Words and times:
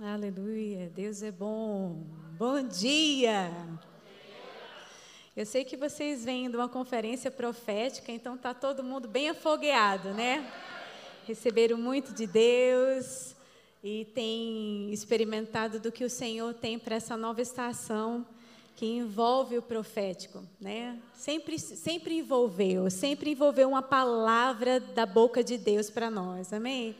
Aleluia, 0.00 0.88
Deus 0.94 1.24
é 1.24 1.32
bom. 1.32 2.04
Bom 2.38 2.62
dia. 2.62 3.50
Eu 5.36 5.44
sei 5.44 5.64
que 5.64 5.76
vocês 5.76 6.24
vêm 6.24 6.48
de 6.48 6.56
uma 6.56 6.68
conferência 6.68 7.32
profética, 7.32 8.12
então 8.12 8.36
está 8.36 8.54
todo 8.54 8.84
mundo 8.84 9.08
bem 9.08 9.30
afogueado, 9.30 10.10
né? 10.10 10.48
Receberam 11.26 11.76
muito 11.76 12.14
de 12.14 12.28
Deus 12.28 13.34
e 13.82 14.04
têm 14.14 14.88
experimentado 14.92 15.80
do 15.80 15.90
que 15.90 16.04
o 16.04 16.10
Senhor 16.10 16.54
tem 16.54 16.78
para 16.78 16.94
essa 16.94 17.16
nova 17.16 17.42
estação 17.42 18.24
que 18.76 18.86
envolve 18.86 19.58
o 19.58 19.62
profético, 19.62 20.44
né? 20.60 20.96
Sempre, 21.12 21.58
sempre 21.58 22.18
envolveu, 22.18 22.88
sempre 22.88 23.32
envolveu 23.32 23.68
uma 23.70 23.82
palavra 23.82 24.78
da 24.78 25.04
boca 25.04 25.42
de 25.42 25.58
Deus 25.58 25.90
para 25.90 26.08
nós, 26.08 26.52
amém? 26.52 26.94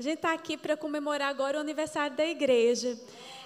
A 0.00 0.02
gente 0.02 0.14
está 0.14 0.32
aqui 0.32 0.56
para 0.56 0.78
comemorar 0.78 1.28
agora 1.28 1.58
o 1.58 1.60
aniversário 1.60 2.16
da 2.16 2.24
igreja. 2.24 2.98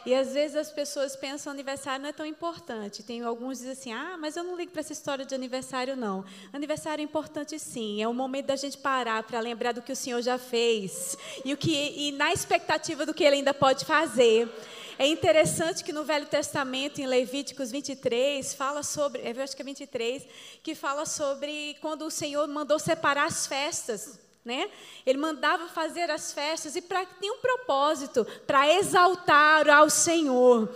E 0.07 0.15
às 0.15 0.35
vezes 0.35 0.57
as 0.57 0.71
pessoas 0.71 1.17
pensam 1.17 1.53
aniversário 1.53 2.01
não 2.01 2.11
é 2.11 2.13
tão 2.13 2.25
importante. 2.25 3.03
Tem 3.03 3.25
alguns 3.25 3.59
que 3.59 3.67
dizem 3.67 3.73
assim: 3.73 3.93
ah, 3.93 4.17
mas 4.17 4.37
eu 4.37 4.45
não 4.45 4.57
ligo 4.57 4.71
para 4.71 4.79
essa 4.79 4.93
história 4.93 5.25
de 5.25 5.35
aniversário, 5.35 5.97
não. 5.97 6.25
Aniversário 6.53 7.03
é 7.03 7.05
importante 7.05 7.59
sim. 7.59 8.01
É 8.01 8.07
o 8.07 8.15
momento 8.15 8.47
da 8.47 8.55
gente 8.55 8.79
parar 8.79 9.25
para 9.25 9.41
lembrar 9.41 9.73
do 9.73 9.83
que 9.83 9.91
o 9.91 9.97
Senhor 9.97 10.23
já 10.23 10.39
fez 10.39 11.19
e, 11.45 11.53
o 11.53 11.57
que, 11.57 11.73
e 11.73 12.13
na 12.13 12.33
expectativa 12.33 13.05
do 13.05 13.13
que 13.13 13.25
Ele 13.25 13.35
ainda 13.35 13.53
pode 13.53 13.85
fazer. 13.85 14.49
É 14.97 15.09
interessante 15.09 15.83
que 15.83 15.93
no 15.93 16.05
Velho 16.05 16.27
Testamento, 16.27 17.01
em 17.01 17.07
Levíticos 17.09 17.73
23, 17.73 18.55
fala 18.55 18.85
sobre, 18.85 19.23
eu 19.29 19.43
acho 19.43 19.57
que 19.57 19.63
é 19.63 19.65
23, 19.65 20.25
que 20.63 20.77
fala 20.77 21.05
sobre 21.05 21.77
quando 21.81 22.03
o 22.03 22.11
Senhor 22.13 22.47
mandou 22.47 22.79
separar 22.79 23.25
as 23.25 23.45
festas 23.45 24.23
né? 24.45 24.71
Ele 25.07 25.19
mandava 25.19 25.69
fazer 25.69 26.11
as 26.11 26.33
festas 26.33 26.77
e 26.77 26.83
para 26.83 27.07
tinha 27.07 27.33
um 27.33 27.39
propósito, 27.39 28.27
para 28.47 28.73
exaltar 28.75 29.69
ao 29.69 29.89
Senhor. 29.89 30.69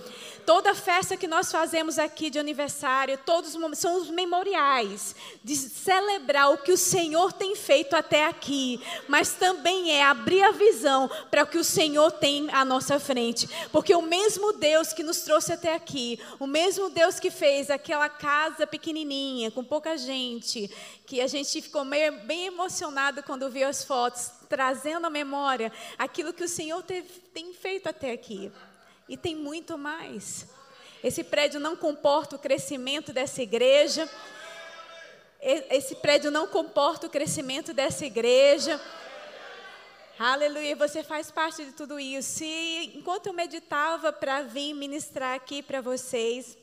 Toda 0.48 0.74
festa 0.74 1.14
que 1.14 1.28
nós 1.28 1.52
fazemos 1.52 1.98
aqui 1.98 2.30
de 2.30 2.38
aniversário, 2.38 3.18
todos 3.18 3.54
são 3.78 4.00
os 4.00 4.08
memoriais 4.08 5.14
de 5.44 5.54
celebrar 5.54 6.50
o 6.50 6.56
que 6.56 6.72
o 6.72 6.76
Senhor 6.78 7.34
tem 7.34 7.54
feito 7.54 7.94
até 7.94 8.24
aqui, 8.24 8.80
mas 9.06 9.34
também 9.34 9.90
é 9.90 10.02
abrir 10.02 10.42
a 10.42 10.52
visão 10.52 11.06
para 11.30 11.42
o 11.42 11.46
que 11.46 11.58
o 11.58 11.64
Senhor 11.64 12.12
tem 12.12 12.48
à 12.50 12.64
nossa 12.64 12.98
frente, 12.98 13.46
porque 13.70 13.94
o 13.94 14.00
mesmo 14.00 14.54
Deus 14.54 14.94
que 14.94 15.02
nos 15.02 15.20
trouxe 15.20 15.52
até 15.52 15.74
aqui, 15.74 16.18
o 16.40 16.46
mesmo 16.46 16.88
Deus 16.88 17.20
que 17.20 17.30
fez 17.30 17.68
aquela 17.68 18.08
casa 18.08 18.66
pequenininha, 18.66 19.50
com 19.50 19.62
pouca 19.62 19.98
gente, 19.98 20.74
que 21.04 21.20
a 21.20 21.26
gente 21.26 21.60
ficou 21.60 21.84
meio, 21.84 22.20
bem 22.20 22.46
emocionado 22.46 23.22
quando 23.22 23.50
viu 23.50 23.68
as 23.68 23.84
fotos, 23.84 24.30
trazendo 24.48 25.06
à 25.06 25.10
memória 25.10 25.70
aquilo 25.98 26.32
que 26.32 26.44
o 26.44 26.48
Senhor 26.48 26.82
teve, 26.82 27.06
tem 27.34 27.52
feito 27.52 27.86
até 27.86 28.12
aqui. 28.12 28.50
E 29.08 29.16
tem 29.16 29.34
muito 29.34 29.78
mais. 29.78 30.46
Esse 31.02 31.24
prédio 31.24 31.58
não 31.58 31.76
comporta 31.76 32.36
o 32.36 32.38
crescimento 32.38 33.12
dessa 33.12 33.42
igreja. 33.42 34.08
Esse 35.40 35.94
prédio 35.94 36.30
não 36.30 36.46
comporta 36.46 37.06
o 37.06 37.10
crescimento 37.10 37.72
dessa 37.72 38.04
igreja. 38.04 38.80
Aleluia, 40.18 40.74
você 40.74 41.04
faz 41.04 41.30
parte 41.30 41.64
de 41.64 41.72
tudo 41.72 42.00
isso. 42.00 42.42
E 42.42 42.96
enquanto 42.96 43.28
eu 43.28 43.32
meditava 43.32 44.12
para 44.12 44.42
vir 44.42 44.74
ministrar 44.74 45.36
aqui 45.36 45.62
para 45.62 45.80
vocês, 45.80 46.58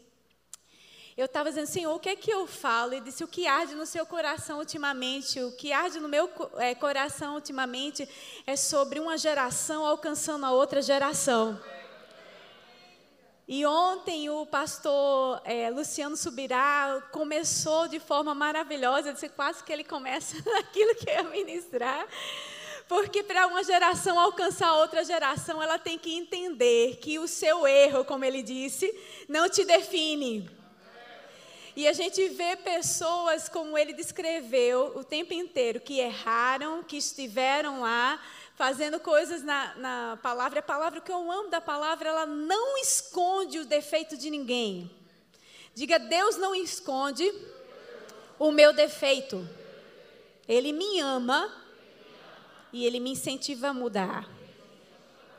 eu 1.15 1.25
estava 1.25 1.47
dizendo, 1.47 1.67
Senhor, 1.67 1.95
o 1.95 1.99
que 1.99 2.09
é 2.09 2.15
que 2.17 2.29
eu 2.29 2.45
falo? 2.45 2.93
E 2.93 2.99
disse, 2.99 3.23
o 3.23 3.27
que 3.29 3.47
arde 3.47 3.73
no 3.73 3.85
seu 3.85 4.05
coração 4.05 4.59
ultimamente, 4.59 5.39
o 5.39 5.53
que 5.53 5.71
arde 5.71 6.01
no 6.01 6.09
meu 6.09 6.29
é, 6.57 6.75
coração 6.75 7.35
ultimamente 7.35 8.07
é 8.45 8.57
sobre 8.57 8.99
uma 8.99 9.17
geração 9.17 9.85
alcançando 9.85 10.45
a 10.45 10.51
outra 10.51 10.81
geração. 10.81 11.57
E 13.47 13.63
ontem 13.63 14.27
o 14.27 14.43
pastor 14.43 15.39
é, 15.45 15.69
Luciano 15.69 16.17
Subirá 16.17 16.99
começou 17.11 17.87
de 17.87 17.99
forma 17.99 18.33
maravilhosa, 18.33 19.13
disse 19.13 19.29
quase 19.29 19.63
que 19.63 19.71
ele 19.71 19.83
começa 19.83 20.35
naquilo 20.49 20.95
que 20.95 21.07
eu 21.07 21.25
ministrar. 21.25 22.07
Porque 22.87 23.21
para 23.21 23.45
uma 23.45 23.63
geração 23.63 24.19
alcançar 24.19 24.73
outra 24.73 25.03
geração, 25.03 25.61
ela 25.61 25.77
tem 25.77 25.97
que 25.97 26.15
entender 26.15 26.97
que 26.97 27.19
o 27.19 27.27
seu 27.27 27.67
erro, 27.67 28.03
como 28.03 28.25
ele 28.25 28.41
disse, 28.41 28.91
não 29.29 29.47
te 29.47 29.63
define. 29.63 30.49
E 31.75 31.87
a 31.87 31.93
gente 31.93 32.27
vê 32.29 32.55
pessoas, 32.55 33.47
como 33.47 33.77
ele 33.77 33.93
descreveu 33.93 34.93
o 34.95 35.03
tempo 35.03 35.33
inteiro, 35.33 35.79
que 35.79 35.99
erraram, 35.99 36.81
que 36.81 36.97
estiveram 36.97 37.81
lá, 37.81 38.19
fazendo 38.55 38.99
coisas 38.99 39.43
na, 39.43 39.75
na 39.75 40.19
palavra. 40.21 40.59
A 40.59 40.63
palavra 40.63 41.01
que 41.01 41.11
eu 41.11 41.31
amo 41.31 41.49
da 41.49 41.61
palavra, 41.61 42.09
ela 42.09 42.25
não 42.25 42.77
esconde 42.77 43.59
o 43.59 43.65
defeito 43.65 44.17
de 44.17 44.29
ninguém. 44.29 44.89
Diga, 45.73 45.99
Deus 45.99 46.37
não 46.37 46.55
esconde 46.55 47.31
o 48.39 48.51
meu 48.51 48.73
defeito. 48.73 49.47
Ele 50.47 50.71
me 50.71 50.99
ama 50.99 51.51
e 52.71 52.85
ele 52.85 52.99
me 52.99 53.11
incentiva 53.11 53.69
a 53.69 53.73
mudar. 53.73 54.34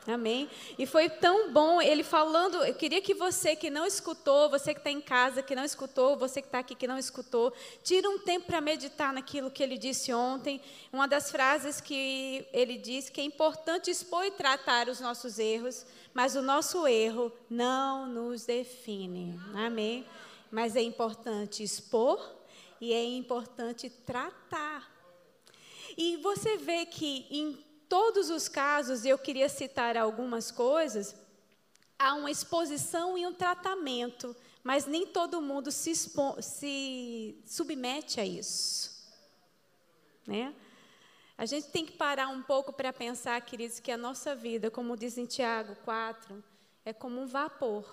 Amém? 0.07 0.49
E 0.79 0.85
foi 0.85 1.09
tão 1.09 1.51
bom 1.51 1.81
ele 1.81 2.01
falando. 2.01 2.63
Eu 2.63 2.73
queria 2.73 3.01
que 3.01 3.13
você 3.13 3.57
que 3.57 3.69
não 3.69 3.85
escutou, 3.85 4.49
você 4.49 4.73
que 4.73 4.79
está 4.79 4.89
em 4.89 5.01
casa 5.01 5.43
que 5.43 5.53
não 5.53 5.65
escutou, 5.65 6.15
você 6.15 6.41
que 6.41 6.47
está 6.47 6.59
aqui 6.59 6.75
que 6.75 6.87
não 6.87 6.97
escutou, 6.97 7.51
tire 7.83 8.07
um 8.07 8.17
tempo 8.17 8.45
para 8.47 8.61
meditar 8.61 9.11
naquilo 9.11 9.51
que 9.51 9.61
ele 9.61 9.77
disse 9.77 10.13
ontem. 10.13 10.61
Uma 10.93 11.09
das 11.09 11.29
frases 11.29 11.81
que 11.81 12.47
ele 12.53 12.77
disse 12.77 13.11
que 13.11 13.19
é 13.19 13.23
importante 13.25 13.91
expor 13.91 14.23
e 14.23 14.31
tratar 14.31 14.87
os 14.87 15.01
nossos 15.01 15.39
erros, 15.39 15.85
mas 16.13 16.37
o 16.37 16.41
nosso 16.41 16.87
erro 16.87 17.29
não 17.49 18.07
nos 18.07 18.45
define. 18.45 19.37
Amém? 19.53 20.05
Mas 20.49 20.77
é 20.77 20.81
importante 20.81 21.63
expor 21.63 22.33
e 22.79 22.93
é 22.93 23.03
importante 23.03 23.89
tratar. 23.89 24.89
E 25.97 26.15
você 26.17 26.55
vê 26.55 26.85
que 26.85 27.25
em 27.29 27.66
todos 27.89 28.29
os 28.29 28.47
casos, 28.47 29.05
eu 29.05 29.17
queria 29.17 29.49
citar 29.49 29.97
algumas 29.97 30.51
coisas, 30.51 31.15
há 31.97 32.13
uma 32.13 32.31
exposição 32.31 33.17
e 33.17 33.25
um 33.25 33.33
tratamento, 33.33 34.35
mas 34.63 34.85
nem 34.85 35.07
todo 35.07 35.41
mundo 35.41 35.71
se, 35.71 35.93
se 35.95 37.41
submete 37.45 38.19
a 38.19 38.25
isso. 38.25 38.97
Né? 40.25 40.53
A 41.37 41.45
gente 41.45 41.67
tem 41.67 41.85
que 41.85 41.93
parar 41.93 42.27
um 42.27 42.41
pouco 42.41 42.73
para 42.73 42.91
pensar, 42.91 43.39
queridos, 43.41 43.79
que 43.79 43.91
a 43.91 43.97
nossa 43.97 44.35
vida, 44.35 44.71
como 44.71 44.97
diz 44.97 45.17
em 45.17 45.25
Tiago 45.25 45.75
4, 45.85 46.43
é 46.83 46.91
como 46.91 47.21
um 47.21 47.27
vapor. 47.27 47.85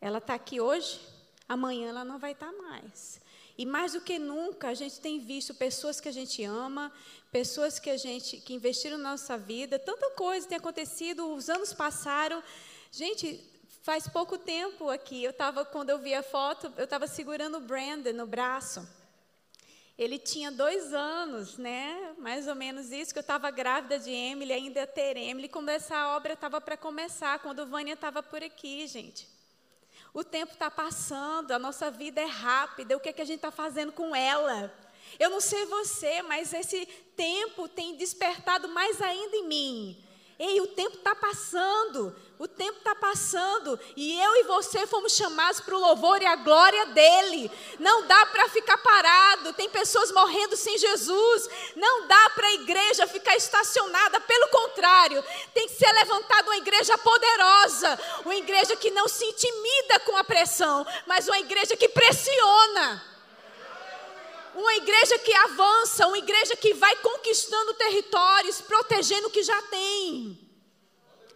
Ela 0.00 0.18
está 0.18 0.34
aqui 0.34 0.60
hoje, 0.60 1.00
amanhã 1.48 1.88
ela 1.88 2.04
não 2.04 2.18
vai 2.18 2.32
estar 2.32 2.52
tá 2.52 2.62
mais. 2.62 3.20
E 3.58 3.66
mais 3.66 3.92
do 3.92 4.00
que 4.00 4.20
nunca, 4.20 4.68
a 4.68 4.74
gente 4.74 5.00
tem 5.00 5.18
visto 5.18 5.52
pessoas 5.52 6.00
que 6.00 6.08
a 6.08 6.12
gente 6.12 6.44
ama, 6.44 6.92
pessoas 7.32 7.80
que 7.80 7.90
a 7.90 7.96
gente 7.96 8.36
que 8.36 8.54
investiram 8.54 8.96
na 8.96 9.10
nossa 9.10 9.36
vida, 9.36 9.80
tanta 9.80 10.10
coisa 10.12 10.46
tem 10.46 10.56
acontecido, 10.56 11.34
os 11.34 11.50
anos 11.50 11.72
passaram. 11.72 12.40
Gente, 12.92 13.44
faz 13.82 14.06
pouco 14.06 14.38
tempo 14.38 14.88
aqui, 14.88 15.24
eu 15.24 15.32
estava 15.32 15.64
quando 15.64 15.90
eu 15.90 15.98
vi 15.98 16.14
a 16.14 16.22
foto, 16.22 16.72
eu 16.76 16.84
estava 16.84 17.08
segurando 17.08 17.56
o 17.56 17.60
Brandon 17.60 18.12
no 18.12 18.28
braço. 18.28 18.88
Ele 19.98 20.20
tinha 20.20 20.52
dois 20.52 20.94
anos, 20.94 21.58
né? 21.58 22.14
Mais 22.16 22.46
ou 22.46 22.54
menos 22.54 22.92
isso, 22.92 23.12
que 23.12 23.18
eu 23.18 23.22
estava 23.22 23.50
grávida 23.50 23.98
de 23.98 24.12
Emily, 24.12 24.52
ainda 24.52 24.86
ter 24.86 25.16
Emily, 25.16 25.48
quando 25.48 25.70
essa 25.70 26.14
obra 26.14 26.34
estava 26.34 26.60
para 26.60 26.76
começar, 26.76 27.40
quando 27.40 27.66
Vânia 27.66 27.94
estava 27.94 28.22
por 28.22 28.40
aqui, 28.40 28.86
gente. 28.86 29.37
O 30.18 30.24
tempo 30.24 30.52
está 30.52 30.68
passando, 30.68 31.52
a 31.52 31.60
nossa 31.60 31.92
vida 31.92 32.20
é 32.20 32.24
rápida, 32.24 32.96
o 32.96 32.98
que, 32.98 33.08
é 33.08 33.12
que 33.12 33.22
a 33.22 33.24
gente 33.24 33.36
está 33.36 33.52
fazendo 33.52 33.92
com 33.92 34.16
ela? 34.16 34.74
Eu 35.16 35.30
não 35.30 35.40
sei 35.40 35.64
você, 35.66 36.22
mas 36.22 36.52
esse 36.52 36.86
tempo 37.14 37.68
tem 37.68 37.94
despertado 37.94 38.66
mais 38.66 39.00
ainda 39.00 39.36
em 39.36 39.46
mim. 39.46 40.04
Ei, 40.36 40.60
o 40.60 40.66
tempo 40.66 40.96
está 40.96 41.14
passando, 41.14 42.16
o 42.38 42.46
tempo 42.46 42.78
está 42.78 42.94
passando, 42.94 43.78
e 43.96 44.16
eu 44.20 44.36
e 44.36 44.42
você 44.44 44.86
fomos 44.86 45.12
chamados 45.12 45.60
para 45.60 45.74
o 45.74 45.80
louvor 45.80 46.22
e 46.22 46.26
a 46.26 46.36
glória 46.36 46.86
dele. 46.86 47.50
Não 47.80 48.06
dá 48.06 48.26
para 48.26 48.48
ficar 48.48 48.78
parado, 48.78 49.52
tem 49.54 49.68
pessoas 49.68 50.12
morrendo 50.12 50.56
sem 50.56 50.78
Jesus. 50.78 51.48
Não 51.74 52.06
dá 52.06 52.30
para 52.30 52.46
a 52.46 52.54
igreja 52.54 53.08
ficar 53.08 53.36
estacionada, 53.36 54.20
pelo 54.20 54.48
contrário, 54.48 55.24
tem 55.52 55.66
que 55.66 55.74
ser 55.74 55.90
levantada 55.92 56.48
uma 56.48 56.56
igreja 56.56 56.96
poderosa, 56.96 57.98
uma 58.24 58.36
igreja 58.36 58.76
que 58.76 58.92
não 58.92 59.08
se 59.08 59.24
intimida 59.24 59.98
com 60.00 60.16
a 60.16 60.22
pressão, 60.22 60.86
mas 61.06 61.26
uma 61.26 61.40
igreja 61.40 61.76
que 61.76 61.88
pressiona. 61.88 63.04
Uma 64.54 64.74
igreja 64.74 65.18
que 65.18 65.34
avança, 65.34 66.06
uma 66.06 66.18
igreja 66.18 66.56
que 66.56 66.72
vai 66.74 66.94
conquistando 66.96 67.74
territórios, 67.74 68.60
protegendo 68.60 69.28
o 69.28 69.30
que 69.30 69.42
já 69.42 69.60
tem. 69.62 70.47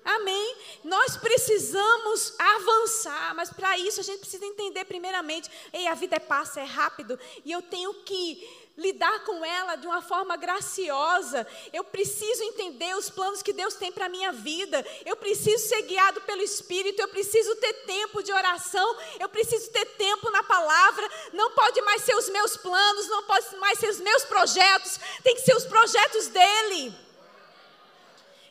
Amém? 0.05 0.57
Nós 0.83 1.17
precisamos 1.17 2.35
avançar, 2.39 3.35
mas 3.35 3.51
para 3.51 3.79
isso 3.79 4.01
a 4.01 4.03
gente 4.03 4.21
precisa 4.21 4.45
entender 4.45 4.85
primeiramente, 4.85 5.51
ei, 5.73 5.87
a 5.87 5.95
vida 5.95 6.17
é 6.17 6.21
passa, 6.21 6.61
é 6.61 6.65
rápido, 6.65 7.19
e 7.45 7.53
eu 7.53 7.63
tenho 7.63 7.95
que 8.03 8.63
lidar 8.77 9.25
com 9.25 9.45
ela 9.45 9.77
de 9.77 9.87
uma 9.87 10.01
forma 10.01 10.37
graciosa. 10.37 11.47
Eu 11.73 11.85
preciso 11.85 12.43
entender 12.43 12.97
os 12.97 13.11
planos 13.11 13.43
que 13.43 13.53
Deus 13.53 13.75
tem 13.75 13.93
para 13.93 14.07
a 14.07 14.09
minha 14.09 14.33
vida. 14.33 14.85
Eu 15.05 15.17
preciso 15.17 15.69
ser 15.69 15.83
guiado 15.83 16.21
pelo 16.23 16.43
Espírito. 16.43 17.01
Eu 17.01 17.09
preciso 17.09 17.55
ter 17.57 17.73
tempo 17.85 18.23
de 18.23 18.33
oração. 18.33 18.97
Eu 19.21 19.29
preciso 19.29 19.71
ter 19.71 19.85
tempo 19.97 20.31
na 20.31 20.43
palavra. 20.43 21.09
Não 21.33 21.51
pode 21.53 21.81
mais 21.83 22.03
ser 22.03 22.17
os 22.17 22.29
meus 22.31 22.57
planos, 22.57 23.09
não 23.09 23.23
pode 23.25 23.57
mais 23.57 23.79
ser 23.79 23.91
os 23.91 24.01
meus 24.01 24.25
projetos. 24.25 24.99
Tem 25.23 25.35
que 25.35 25.43
ser 25.43 25.55
os 25.55 25.67
projetos 25.67 26.29
dele. 26.29 26.95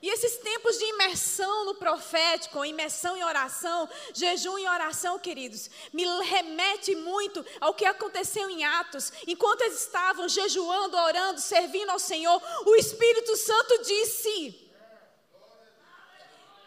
E 0.02 0.10
esses 0.10 0.38
tempos 0.38 0.80
de 0.80 0.86
imersão 0.86 1.66
no 1.66 1.76
profético, 1.76 2.66
imersão 2.66 3.16
em 3.16 3.24
oração, 3.24 3.88
jejum 4.16 4.58
em 4.58 4.68
oração, 4.68 5.20
queridos, 5.20 5.70
me 5.94 6.04
remete 6.24 6.96
muito 6.96 7.46
ao 7.60 7.76
que 7.76 7.86
aconteceu 7.86 8.50
em 8.50 8.64
Atos. 8.64 9.14
Enquanto 9.28 9.62
eles 9.62 9.80
estavam 9.80 10.28
jejuando, 10.28 10.98
orando, 10.98 11.40
servindo 11.40 11.92
ao 11.92 12.00
Senhor, 12.00 12.42
o 12.66 12.76
Espírito 12.76 13.38
Santo 13.38 13.84
disse: 13.84 14.72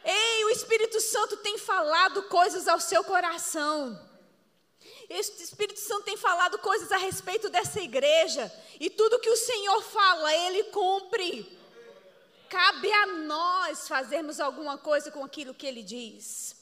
Ei, 0.04 0.44
o 0.44 0.50
Espírito 0.50 1.00
Santo 1.00 1.36
tem 1.38 1.58
falado 1.58 2.22
coisas 2.24 2.68
ao 2.68 2.78
seu 2.78 3.02
coração. 3.02 4.00
Este 5.10 5.42
Espírito 5.42 5.80
Santo 5.80 6.04
tem 6.04 6.16
falado 6.16 6.56
coisas 6.58 6.92
a 6.92 6.96
respeito 6.98 7.48
dessa 7.48 7.80
igreja. 7.80 8.52
E 8.78 8.88
tudo 8.88 9.18
que 9.18 9.30
o 9.30 9.36
Senhor 9.36 9.82
fala, 9.82 10.32
Ele 10.32 10.64
cumpre. 10.64 11.63
Cabe 12.54 12.92
a 12.92 13.06
nós 13.06 13.88
fazermos 13.88 14.38
alguma 14.38 14.78
coisa 14.78 15.10
com 15.10 15.24
aquilo 15.24 15.52
que 15.52 15.66
ele 15.66 15.82
diz. 15.82 16.54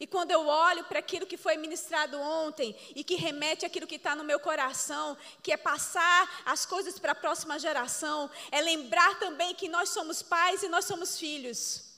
E 0.00 0.06
quando 0.06 0.30
eu 0.30 0.46
olho 0.46 0.84
para 0.84 1.00
aquilo 1.00 1.26
que 1.26 1.36
foi 1.36 1.58
ministrado 1.58 2.18
ontem 2.18 2.74
e 2.94 3.04
que 3.04 3.14
remete 3.14 3.66
aquilo 3.66 3.86
que 3.86 3.96
está 3.96 4.16
no 4.16 4.24
meu 4.24 4.40
coração, 4.40 5.14
que 5.42 5.52
é 5.52 5.56
passar 5.58 6.42
as 6.46 6.64
coisas 6.64 6.98
para 6.98 7.12
a 7.12 7.14
próxima 7.14 7.58
geração, 7.58 8.30
é 8.50 8.62
lembrar 8.62 9.18
também 9.18 9.54
que 9.54 9.68
nós 9.68 9.90
somos 9.90 10.22
pais 10.22 10.62
e 10.62 10.68
nós 10.68 10.86
somos 10.86 11.18
filhos, 11.18 11.92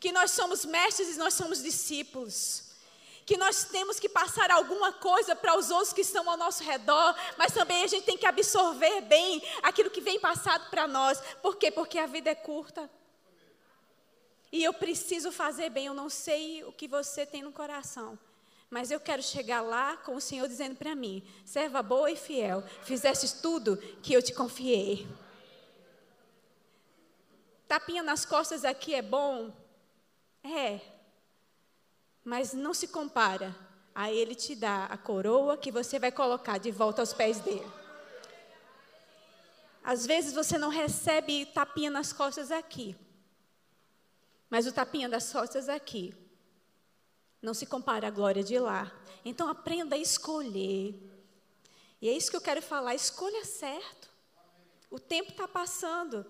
que 0.00 0.10
nós 0.10 0.32
somos 0.32 0.64
mestres 0.64 1.14
e 1.14 1.18
nós 1.18 1.34
somos 1.34 1.62
discípulos 1.62 2.65
que 3.26 3.36
nós 3.36 3.64
temos 3.64 3.98
que 3.98 4.08
passar 4.08 4.52
alguma 4.52 4.92
coisa 4.92 5.34
para 5.34 5.58
os 5.58 5.68
outros 5.68 5.92
que 5.92 6.02
estão 6.02 6.30
ao 6.30 6.36
nosso 6.36 6.62
redor, 6.62 7.12
mas 7.36 7.52
também 7.52 7.82
a 7.82 7.86
gente 7.88 8.04
tem 8.04 8.16
que 8.16 8.24
absorver 8.24 9.00
bem 9.00 9.42
aquilo 9.64 9.90
que 9.90 10.00
vem 10.00 10.20
passado 10.20 10.70
para 10.70 10.86
nós. 10.86 11.20
Por 11.42 11.56
quê? 11.56 11.72
Porque 11.72 11.98
a 11.98 12.06
vida 12.06 12.30
é 12.30 12.36
curta. 12.36 12.88
E 14.52 14.62
eu 14.62 14.72
preciso 14.72 15.32
fazer 15.32 15.70
bem. 15.70 15.86
Eu 15.86 15.94
não 15.94 16.08
sei 16.08 16.62
o 16.62 16.72
que 16.72 16.86
você 16.86 17.26
tem 17.26 17.42
no 17.42 17.50
coração. 17.50 18.16
Mas 18.70 18.92
eu 18.92 19.00
quero 19.00 19.22
chegar 19.22 19.60
lá 19.60 19.96
com 19.96 20.14
o 20.14 20.20
Senhor 20.20 20.46
dizendo 20.46 20.76
para 20.76 20.94
mim: 20.94 21.26
serva 21.44 21.82
boa 21.82 22.10
e 22.10 22.16
fiel, 22.16 22.62
fizeste 22.82 23.42
tudo 23.42 23.76
que 24.02 24.12
eu 24.12 24.22
te 24.22 24.32
confiei. 24.32 25.06
Tapinha 27.66 28.04
nas 28.04 28.24
costas 28.24 28.64
aqui 28.64 28.94
é 28.94 29.02
bom? 29.02 29.52
É, 30.44 30.80
mas 32.26 32.52
não 32.52 32.74
se 32.74 32.88
compara 32.88 33.54
a 33.94 34.10
Ele 34.10 34.34
te 34.34 34.56
dar 34.56 34.90
a 34.90 34.98
coroa 34.98 35.56
que 35.56 35.70
você 35.70 35.96
vai 35.96 36.10
colocar 36.10 36.58
de 36.58 36.72
volta 36.72 37.00
aos 37.00 37.12
pés 37.12 37.38
dele. 37.38 37.64
Às 39.84 40.04
vezes 40.04 40.34
você 40.34 40.58
não 40.58 40.68
recebe 40.68 41.46
tapinha 41.46 41.88
nas 41.88 42.12
costas 42.12 42.50
aqui, 42.50 42.96
mas 44.50 44.66
o 44.66 44.72
tapinha 44.72 45.08
das 45.08 45.32
costas 45.32 45.68
aqui 45.68 46.12
não 47.40 47.54
se 47.54 47.64
compara 47.64 48.08
à 48.08 48.10
glória 48.10 48.42
de 48.42 48.58
lá. 48.58 48.92
Então 49.24 49.48
aprenda 49.48 49.94
a 49.94 49.98
escolher. 49.98 51.00
E 52.02 52.08
é 52.08 52.12
isso 52.12 52.28
que 52.28 52.36
eu 52.36 52.40
quero 52.40 52.60
falar, 52.60 52.96
escolha 52.96 53.44
certo. 53.44 54.10
O 54.90 54.98
tempo 54.98 55.30
está 55.30 55.46
passando. 55.46 56.26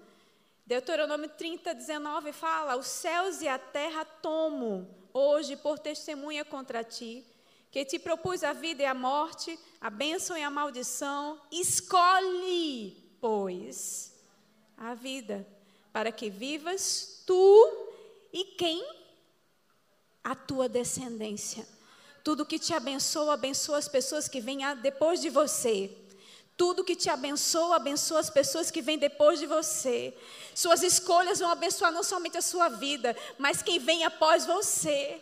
Deuteronômio 0.66 1.30
30, 1.30 1.74
19 1.74 2.34
fala: 2.34 2.76
Os 2.76 2.86
céus 2.86 3.40
e 3.40 3.48
a 3.48 3.58
terra 3.58 4.04
tomo 4.04 4.95
hoje 5.16 5.56
por 5.56 5.78
testemunha 5.78 6.44
contra 6.44 6.84
ti, 6.84 7.24
que 7.70 7.84
te 7.84 7.98
propus 7.98 8.44
a 8.44 8.52
vida 8.52 8.82
e 8.82 8.86
a 8.86 8.94
morte, 8.94 9.58
a 9.80 9.90
bênção 9.90 10.36
e 10.36 10.42
a 10.42 10.50
maldição. 10.50 11.40
Escolhe, 11.50 12.96
pois, 13.20 14.14
a 14.76 14.94
vida, 14.94 15.46
para 15.92 16.12
que 16.12 16.28
vivas 16.28 17.22
tu 17.26 17.92
e 18.32 18.44
quem? 18.56 18.86
A 20.22 20.34
tua 20.34 20.68
descendência. 20.68 21.66
Tudo 22.22 22.44
que 22.44 22.58
te 22.58 22.74
abençoa, 22.74 23.34
abençoa 23.34 23.78
as 23.78 23.88
pessoas 23.88 24.28
que 24.28 24.40
vêm 24.40 24.58
depois 24.82 25.20
de 25.20 25.30
você. 25.30 25.96
Tudo 26.56 26.84
que 26.84 26.96
te 26.96 27.08
abençoa, 27.10 27.76
abençoa 27.76 28.20
as 28.20 28.30
pessoas 28.30 28.70
que 28.70 28.82
vêm 28.82 28.98
depois 28.98 29.38
de 29.38 29.46
você. 29.46 30.16
Suas 30.56 30.82
escolhas 30.82 31.38
vão 31.38 31.50
abençoar 31.50 31.92
não 31.92 32.02
somente 32.02 32.38
a 32.38 32.40
sua 32.40 32.70
vida, 32.70 33.14
mas 33.36 33.60
quem 33.60 33.78
vem 33.78 34.06
após 34.06 34.46
você. 34.46 35.20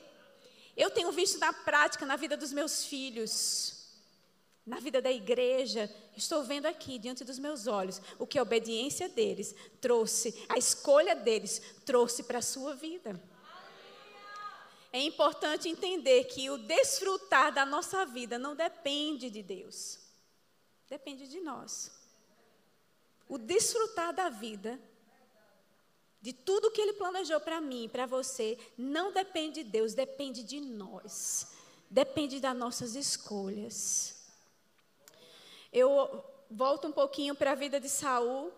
Eu 0.77 0.93
tenho 0.93 1.11
visto 1.11 1.39
na 1.39 1.53
prática, 1.53 2.07
na 2.07 2.15
vida 2.15 2.37
dos 2.37 2.53
meus 2.53 2.85
filhos, 2.85 3.85
na 4.65 4.79
vida 4.79 5.03
da 5.03 5.11
igreja, 5.11 5.93
estou 6.17 6.45
vendo 6.45 6.67
aqui, 6.67 7.01
diante 7.01 7.25
dos 7.25 7.41
meus 7.41 7.67
olhos, 7.67 8.01
o 8.17 8.29
que 8.29 8.39
a 8.39 8.43
obediência 8.43 9.09
deles 9.09 9.57
trouxe, 9.81 10.47
a 10.49 10.57
escolha 10.57 11.17
deles 11.17 11.61
trouxe 11.85 12.23
para 12.23 12.39
a 12.39 12.43
sua 12.43 12.77
vida. 12.77 13.21
É 14.93 15.01
importante 15.01 15.69
entender 15.69 16.27
que 16.27 16.49
o 16.49 16.59
desfrutar 16.59 17.53
da 17.53 17.67
nossa 17.67 18.07
vida 18.07 18.39
não 18.39 18.55
depende 18.55 19.29
de 19.31 19.43
Deus. 19.43 19.99
Depende 20.89 21.27
de 21.27 21.41
nós. 21.41 21.91
O 23.29 23.37
desfrutar 23.37 24.15
da 24.15 24.29
vida, 24.29 24.81
de 26.25 26.33
tudo 26.33 26.71
que 26.71 26.81
Ele 26.81 26.95
planejou 26.95 27.39
para 27.39 27.61
mim, 27.61 27.87
para 27.87 28.07
você, 28.07 28.59
não 28.79 29.13
depende 29.13 29.63
de 29.63 29.69
Deus, 29.69 29.93
depende 29.93 30.43
de 30.43 30.59
nós. 30.59 31.49
Depende 31.91 32.41
das 32.41 32.57
nossas 32.57 32.95
escolhas. 32.95 34.25
Eu 35.71 36.25
volto 36.51 36.89
um 36.89 36.93
pouquinho 36.93 37.35
para 37.35 37.53
a 37.53 37.55
vida 37.55 37.79
de 37.79 37.91
Saul. 37.91 38.51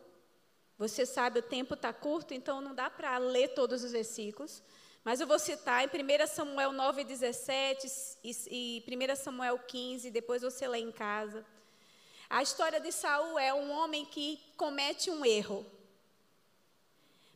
Você 0.79 1.05
sabe, 1.05 1.41
o 1.41 1.43
tempo 1.43 1.75
está 1.75 1.93
curto, 1.93 2.33
então 2.33 2.61
não 2.61 2.73
dá 2.73 2.89
para 2.89 3.19
ler 3.19 3.49
todos 3.49 3.83
os 3.83 3.91
versículos. 3.91 4.63
Mas 5.03 5.21
eu 5.21 5.27
vou 5.27 5.41
citar 5.41 5.83
em 5.83 5.89
1 5.89 6.27
Samuel 6.29 6.71
9, 6.71 7.03
17 7.03 7.89
e, 8.23 8.31
e 8.49 9.13
1 9.13 9.17
Samuel 9.17 9.59
15, 9.59 10.09
depois 10.13 10.43
você 10.43 10.69
lê 10.69 10.79
em 10.79 10.93
casa. 10.93 11.45
A 12.31 12.45
história 12.45 12.79
de 12.79 12.93
Saul 12.93 13.37
é 13.37 13.53
um 13.53 13.73
homem 13.73 14.05
que 14.05 14.39
comete 14.57 15.11
um 15.11 15.25
erro. 15.25 15.67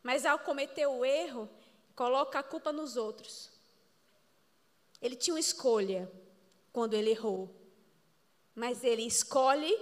Mas 0.02 0.25
ao 0.25 0.38
cometer 0.38 0.87
o 0.87 1.05
erro, 1.05 1.49
coloca 1.94 2.38
a 2.38 2.43
culpa 2.43 2.73
nos 2.73 2.97
outros. 2.97 3.50
Ele 5.01 5.17
tinha 5.17 5.34
uma 5.34 5.41
escolha 5.41 6.10
quando 6.72 6.94
ele 6.94 7.10
errou. 7.10 7.55
Mas 8.55 8.82
ele 8.84 9.03
escolhe 9.03 9.77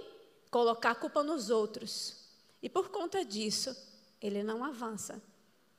colocar 0.51 0.91
a 0.91 0.95
culpa 0.95 1.23
nos 1.23 1.49
outros. 1.49 2.29
E 2.61 2.69
por 2.69 2.89
conta 2.89 3.23
disso, 3.23 3.75
ele 4.21 4.43
não 4.43 4.63
avança. 4.63 5.21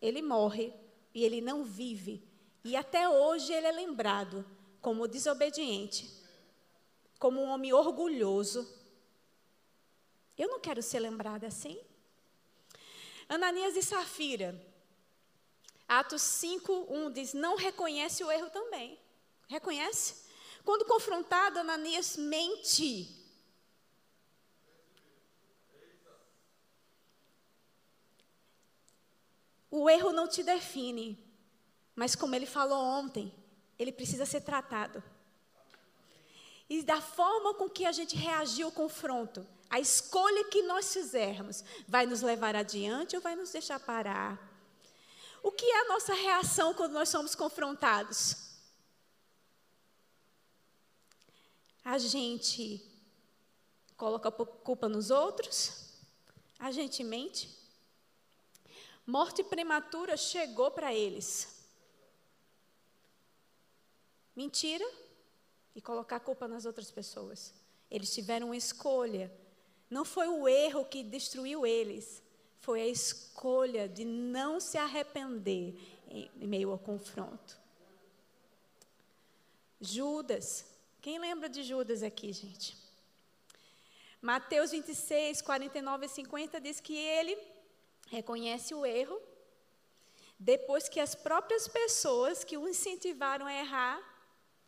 Ele 0.00 0.22
morre 0.22 0.72
e 1.14 1.24
ele 1.24 1.40
não 1.40 1.64
vive. 1.64 2.22
E 2.64 2.76
até 2.76 3.08
hoje 3.08 3.52
ele 3.52 3.66
é 3.66 3.72
lembrado 3.72 4.44
como 4.80 5.08
desobediente, 5.08 6.10
como 7.18 7.40
um 7.40 7.50
homem 7.50 7.72
orgulhoso 7.72 8.80
eu 10.40 10.48
não 10.48 10.58
quero 10.58 10.82
ser 10.82 11.00
lembrada 11.00 11.46
assim. 11.46 11.78
Ananias 13.30 13.76
e 13.76 13.82
Safira. 13.82 14.60
Atos 15.86 16.20
5, 16.20 16.88
1 16.90 17.12
diz: 17.12 17.32
Não 17.32 17.54
reconhece 17.54 18.24
o 18.24 18.30
erro 18.30 18.50
também. 18.50 18.98
Reconhece? 19.48 20.28
Quando 20.64 20.84
confrontado, 20.84 21.60
Ananias 21.60 22.16
mente. 22.16 23.16
O 29.70 29.88
erro 29.88 30.12
não 30.12 30.26
te 30.26 30.42
define, 30.42 31.16
mas 31.94 32.16
como 32.16 32.34
ele 32.34 32.46
falou 32.46 32.82
ontem, 32.82 33.32
ele 33.78 33.92
precisa 33.92 34.26
ser 34.26 34.40
tratado. 34.40 35.00
E 36.68 36.82
da 36.82 37.00
forma 37.00 37.54
com 37.54 37.70
que 37.70 37.86
a 37.86 37.92
gente 37.92 38.16
reagiu 38.16 38.66
ao 38.66 38.72
confronto, 38.72 39.46
a 39.70 39.78
escolha 39.78 40.44
que 40.44 40.62
nós 40.62 40.92
fizermos 40.92 41.64
vai 41.86 42.04
nos 42.04 42.22
levar 42.22 42.56
adiante 42.56 43.14
ou 43.14 43.22
vai 43.22 43.36
nos 43.36 43.52
deixar 43.52 43.78
parar? 43.78 44.50
O 45.42 45.52
que 45.52 45.64
é 45.64 45.80
a 45.82 45.88
nossa 45.88 46.12
reação 46.12 46.74
quando 46.74 46.92
nós 46.92 47.08
somos 47.08 47.36
confrontados? 47.36 48.50
A 51.84 51.98
gente 51.98 52.84
coloca 53.96 54.28
a 54.28 54.32
culpa 54.32 54.88
nos 54.88 55.10
outros? 55.10 55.94
A 56.58 56.72
gente 56.72 57.04
mente? 57.04 57.56
Morte 59.06 59.42
prematura 59.44 60.16
chegou 60.16 60.70
para 60.72 60.92
eles. 60.92 61.64
Mentira 64.34 64.88
e 65.74 65.80
colocar 65.80 66.16
a 66.16 66.20
culpa 66.20 66.48
nas 66.48 66.64
outras 66.64 66.90
pessoas. 66.90 67.54
Eles 67.90 68.12
tiveram 68.12 68.48
uma 68.48 68.56
escolha 68.56 69.32
Não 69.90 70.04
foi 70.04 70.28
o 70.28 70.48
erro 70.48 70.84
que 70.84 71.02
destruiu 71.02 71.66
eles, 71.66 72.22
foi 72.60 72.82
a 72.82 72.86
escolha 72.86 73.88
de 73.88 74.04
não 74.04 74.60
se 74.60 74.78
arrepender 74.78 75.74
em 76.08 76.46
meio 76.46 76.70
ao 76.70 76.78
confronto. 76.78 77.58
Judas, 79.80 80.64
quem 81.00 81.18
lembra 81.18 81.48
de 81.48 81.62
Judas 81.62 82.02
aqui, 82.02 82.32
gente? 82.32 82.76
Mateus 84.22 84.70
26, 84.70 85.40
49 85.40 86.06
e 86.06 86.08
50 86.08 86.60
diz 86.60 86.78
que 86.78 86.94
ele 86.94 87.36
reconhece 88.08 88.74
o 88.74 88.84
erro, 88.84 89.18
depois 90.38 90.88
que 90.88 91.00
as 91.00 91.14
próprias 91.14 91.66
pessoas 91.66 92.44
que 92.44 92.56
o 92.58 92.68
incentivaram 92.68 93.46
a 93.46 93.54
errar 93.54 94.00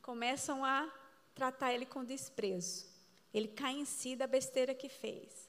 começam 0.00 0.64
a 0.64 0.90
tratar 1.34 1.74
ele 1.74 1.84
com 1.84 2.04
desprezo. 2.04 2.91
Ele 3.32 3.48
cai 3.48 3.72
em 3.72 3.84
si 3.84 4.14
da 4.14 4.26
besteira 4.26 4.74
que 4.74 4.88
fez. 4.88 5.48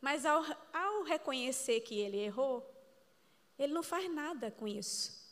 Mas 0.00 0.26
ao, 0.26 0.44
ao 0.72 1.02
reconhecer 1.04 1.80
que 1.80 1.98
ele 1.98 2.18
errou, 2.18 2.68
ele 3.58 3.72
não 3.72 3.82
faz 3.82 4.10
nada 4.12 4.50
com 4.50 4.66
isso. 4.66 5.22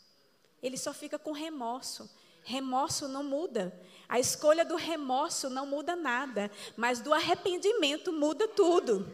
Ele 0.62 0.76
só 0.76 0.92
fica 0.92 1.18
com 1.18 1.32
remorso. 1.32 2.08
Remorso 2.42 3.08
não 3.08 3.24
muda. 3.24 3.78
A 4.08 4.20
escolha 4.20 4.64
do 4.64 4.76
remorso 4.76 5.48
não 5.50 5.66
muda 5.66 5.96
nada, 5.96 6.50
mas 6.76 7.00
do 7.00 7.12
arrependimento 7.12 8.12
muda 8.12 8.46
tudo. 8.48 9.10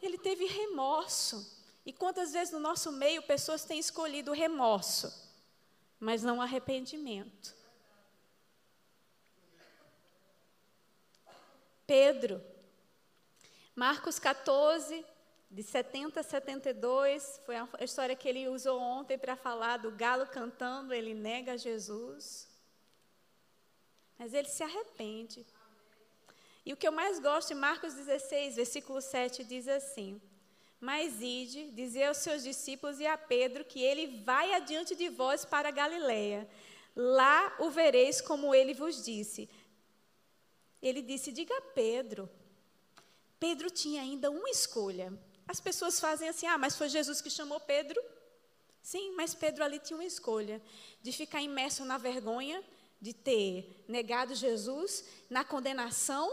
Ele 0.00 0.18
teve 0.18 0.44
remorso. 0.46 1.60
E 1.84 1.92
quantas 1.92 2.32
vezes 2.32 2.52
no 2.52 2.60
nosso 2.60 2.92
meio 2.92 3.22
pessoas 3.22 3.64
têm 3.64 3.78
escolhido 3.78 4.32
remorso, 4.32 5.12
mas 5.98 6.22
não 6.22 6.40
arrependimento? 6.40 7.54
Pedro, 11.92 12.42
Marcos 13.76 14.18
14, 14.18 15.04
de 15.50 15.62
70 15.62 16.20
a 16.20 16.22
72, 16.22 17.38
foi 17.44 17.54
a 17.54 17.68
história 17.82 18.16
que 18.16 18.26
ele 18.26 18.48
usou 18.48 18.80
ontem 18.80 19.18
para 19.18 19.36
falar 19.36 19.76
do 19.76 19.90
galo 19.90 20.26
cantando, 20.26 20.94
ele 20.94 21.12
nega 21.12 21.58
Jesus. 21.58 22.48
Mas 24.18 24.32
ele 24.32 24.48
se 24.48 24.62
arrepende. 24.62 25.44
E 26.64 26.72
o 26.72 26.78
que 26.78 26.88
eu 26.88 26.92
mais 26.92 27.18
gosto 27.18 27.52
em 27.52 27.56
Marcos 27.56 27.92
16, 27.92 28.56
versículo 28.56 29.02
7, 29.02 29.44
diz 29.44 29.68
assim: 29.68 30.18
Mas 30.80 31.20
ide, 31.20 31.72
dizer 31.72 32.04
aos 32.04 32.16
seus 32.16 32.42
discípulos 32.42 33.00
e 33.00 33.06
a 33.06 33.18
Pedro 33.18 33.66
que 33.66 33.82
ele 33.82 34.22
vai 34.22 34.54
adiante 34.54 34.96
de 34.96 35.10
vós 35.10 35.44
para 35.44 35.70
Galiléia. 35.70 36.48
Lá 36.96 37.54
o 37.58 37.68
vereis 37.70 38.22
como 38.22 38.54
ele 38.54 38.72
vos 38.72 39.04
disse. 39.04 39.46
Ele 40.82 41.00
disse: 41.00 41.30
Diga 41.30 41.56
a 41.56 41.62
Pedro. 41.62 42.28
Pedro 43.38 43.70
tinha 43.70 44.02
ainda 44.02 44.30
uma 44.30 44.50
escolha. 44.50 45.12
As 45.46 45.60
pessoas 45.60 46.00
fazem 46.00 46.28
assim: 46.28 46.46
ah, 46.46 46.58
mas 46.58 46.76
foi 46.76 46.88
Jesus 46.88 47.20
que 47.20 47.30
chamou 47.30 47.60
Pedro. 47.60 48.00
Sim, 48.82 49.14
mas 49.16 49.34
Pedro 49.34 49.62
ali 49.62 49.78
tinha 49.78 49.96
uma 49.96 50.04
escolha: 50.04 50.60
de 51.00 51.12
ficar 51.12 51.40
imerso 51.40 51.84
na 51.84 51.98
vergonha, 51.98 52.62
de 53.00 53.12
ter 53.12 53.84
negado 53.86 54.34
Jesus, 54.34 55.04
na 55.30 55.44
condenação, 55.44 56.30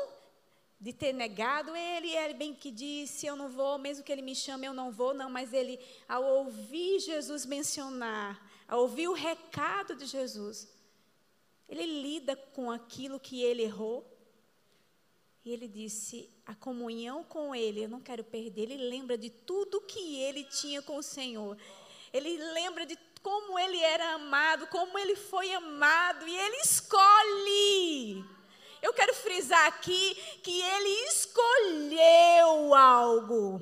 de 0.79 0.93
ter 0.93 1.13
negado 1.13 1.75
ele. 1.75 2.15
Ele 2.15 2.33
bem 2.33 2.53
que 2.53 2.71
disse: 2.71 3.27
eu 3.27 3.35
não 3.35 3.49
vou, 3.49 3.77
mesmo 3.77 4.03
que 4.03 4.11
ele 4.11 4.21
me 4.21 4.35
chame, 4.35 4.65
eu 4.65 4.73
não 4.73 4.91
vou. 4.91 5.13
Não, 5.13 5.29
mas 5.29 5.53
ele, 5.53 5.79
ao 6.07 6.23
ouvir 6.23 6.99
Jesus 6.99 7.45
mencionar, 7.45 8.43
ao 8.67 8.81
ouvir 8.81 9.07
o 9.07 9.13
recado 9.13 9.95
de 9.95 10.05
Jesus, 10.05 10.67
ele 11.67 11.85
lida 11.85 12.35
com 12.35 12.71
aquilo 12.71 13.19
que 13.19 13.43
ele 13.43 13.63
errou. 13.63 14.08
E 15.49 15.53
ele 15.53 15.67
disse: 15.67 16.29
a 16.45 16.53
comunhão 16.53 17.23
com 17.23 17.55
Ele, 17.55 17.83
eu 17.83 17.89
não 17.89 17.99
quero 17.99 18.23
perder. 18.23 18.71
Ele 18.71 18.87
lembra 18.87 19.17
de 19.17 19.31
tudo 19.31 19.81
que 19.81 20.19
ele 20.21 20.43
tinha 20.43 20.79
com 20.79 20.97
o 20.97 21.01
Senhor. 21.01 21.57
Ele 22.13 22.37
lembra 22.53 22.85
de 22.85 22.95
como 23.23 23.57
ele 23.57 23.79
era 23.79 24.13
amado, 24.13 24.67
como 24.67 24.95
ele 24.99 25.15
foi 25.15 25.51
amado, 25.51 26.27
e 26.27 26.37
ele 26.37 26.57
escolhe. 26.57 28.23
Eu 28.79 28.93
quero 28.93 29.11
frisar 29.15 29.65
aqui 29.65 30.13
que 30.43 30.61
ele 30.61 30.89
escolheu 31.07 32.75
algo. 32.75 33.59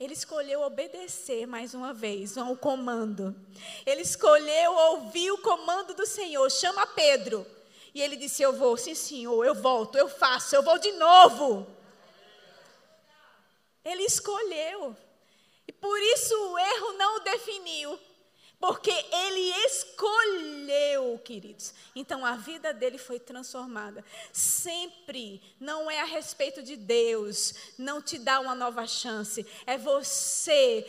Ele 0.00 0.12
escolheu 0.12 0.62
obedecer 0.62 1.46
mais 1.46 1.72
uma 1.72 1.94
vez 1.94 2.36
ao 2.36 2.56
comando. 2.56 3.32
Ele 3.86 4.02
escolheu 4.02 4.72
ouvir 4.72 5.30
o 5.30 5.38
comando 5.38 5.94
do 5.94 6.04
Senhor. 6.04 6.50
Chama 6.50 6.84
Pedro. 6.84 7.46
E 7.98 8.00
ele 8.00 8.14
disse: 8.14 8.40
Eu 8.40 8.52
vou, 8.52 8.76
sim, 8.76 8.94
senhor, 8.94 9.44
eu 9.44 9.56
volto, 9.56 9.98
eu 9.98 10.08
faço, 10.08 10.54
eu 10.54 10.62
vou 10.62 10.78
de 10.78 10.92
novo. 10.92 11.66
Ele 13.84 14.04
escolheu. 14.04 14.96
E 15.66 15.72
por 15.72 15.98
isso 16.00 16.32
o 16.32 16.56
erro 16.56 16.92
não 16.92 17.16
o 17.16 17.20
definiu. 17.24 17.98
Porque 18.60 18.90
ele 18.90 19.52
escolheu, 19.66 21.16
queridos. 21.24 21.72
Então 21.94 22.26
a 22.26 22.34
vida 22.34 22.74
dele 22.74 22.98
foi 22.98 23.20
transformada. 23.20 24.04
Sempre 24.32 25.40
não 25.60 25.88
é 25.88 26.00
a 26.00 26.04
respeito 26.04 26.60
de 26.60 26.76
Deus, 26.76 27.54
não 27.78 28.02
te 28.02 28.18
dá 28.18 28.40
uma 28.40 28.56
nova 28.56 28.84
chance. 28.84 29.46
É 29.64 29.78
você 29.78 30.84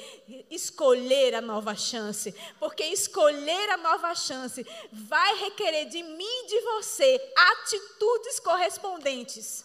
escolher 0.49 1.35
a 1.35 1.41
nova 1.41 1.75
chance. 1.75 2.33
Porque 2.59 2.83
escolher 2.85 3.69
a 3.69 3.77
nova 3.77 4.15
chance 4.15 4.65
vai 4.91 5.35
requerer 5.35 5.85
de 5.85 6.01
mim 6.01 6.25
e 6.25 6.47
de 6.47 6.61
você 6.61 7.33
atitudes 7.35 8.39
correspondentes. 8.39 9.63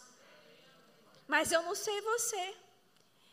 Mas 1.27 1.53
eu 1.53 1.63
não 1.63 1.75
sei 1.75 2.03
você. 2.03 2.55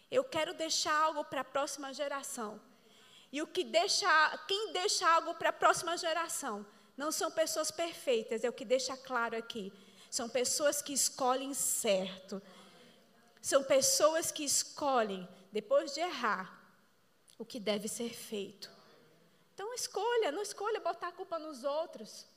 Eu 0.09 0.23
quero 0.23 0.53
deixar 0.53 0.93
algo 0.93 1.25
para 1.25 1.41
a 1.41 1.45
próxima 1.45 1.93
geração. 1.93 2.70
E 3.31 3.41
o 3.41 3.47
que 3.47 3.63
deixa, 3.63 4.37
quem 4.47 4.73
deixa 4.73 5.07
algo 5.07 5.33
para 5.35 5.49
a 5.49 5.53
próxima 5.53 5.95
geração 5.97 6.65
não 6.97 7.11
são 7.11 7.31
pessoas 7.31 7.71
perfeitas, 7.71 8.43
é 8.43 8.49
o 8.49 8.53
que 8.53 8.65
deixa 8.65 8.95
claro 8.97 9.37
aqui. 9.37 9.71
São 10.09 10.27
pessoas 10.27 10.81
que 10.81 10.91
escolhem 10.91 11.53
certo. 11.53 12.41
São 13.41 13.63
pessoas 13.63 14.31
que 14.31 14.43
escolhem, 14.43 15.27
depois 15.51 15.93
de 15.93 16.01
errar, 16.01 16.61
o 17.37 17.45
que 17.45 17.59
deve 17.59 17.87
ser 17.87 18.13
feito. 18.13 18.69
Então 19.53 19.73
escolha, 19.73 20.31
não 20.31 20.41
escolha 20.41 20.79
botar 20.79 21.07
a 21.07 21.11
culpa 21.11 21.39
nos 21.39 21.63
outros. 21.63 22.27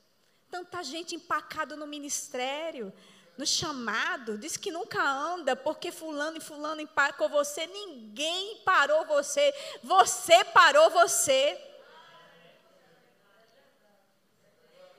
Tanta 0.51 0.83
gente 0.83 1.15
empacada 1.17 1.75
no 1.75 1.87
ministério, 1.87 2.93
no 3.37 3.47
chamado, 3.47 4.39
diz 4.39 4.57
que 4.57 4.71
nunca 4.71 5.03
anda 5.03 5.57
porque 5.57 5.91
fulano 5.91 6.37
e 6.37 6.41
fulano 6.41 6.81
empacou 6.81 7.29
você, 7.29 7.67
ninguém 7.67 8.59
parou 8.65 9.05
você, 9.07 9.53
você 9.83 10.45
parou 10.45 10.91
você. 10.91 11.61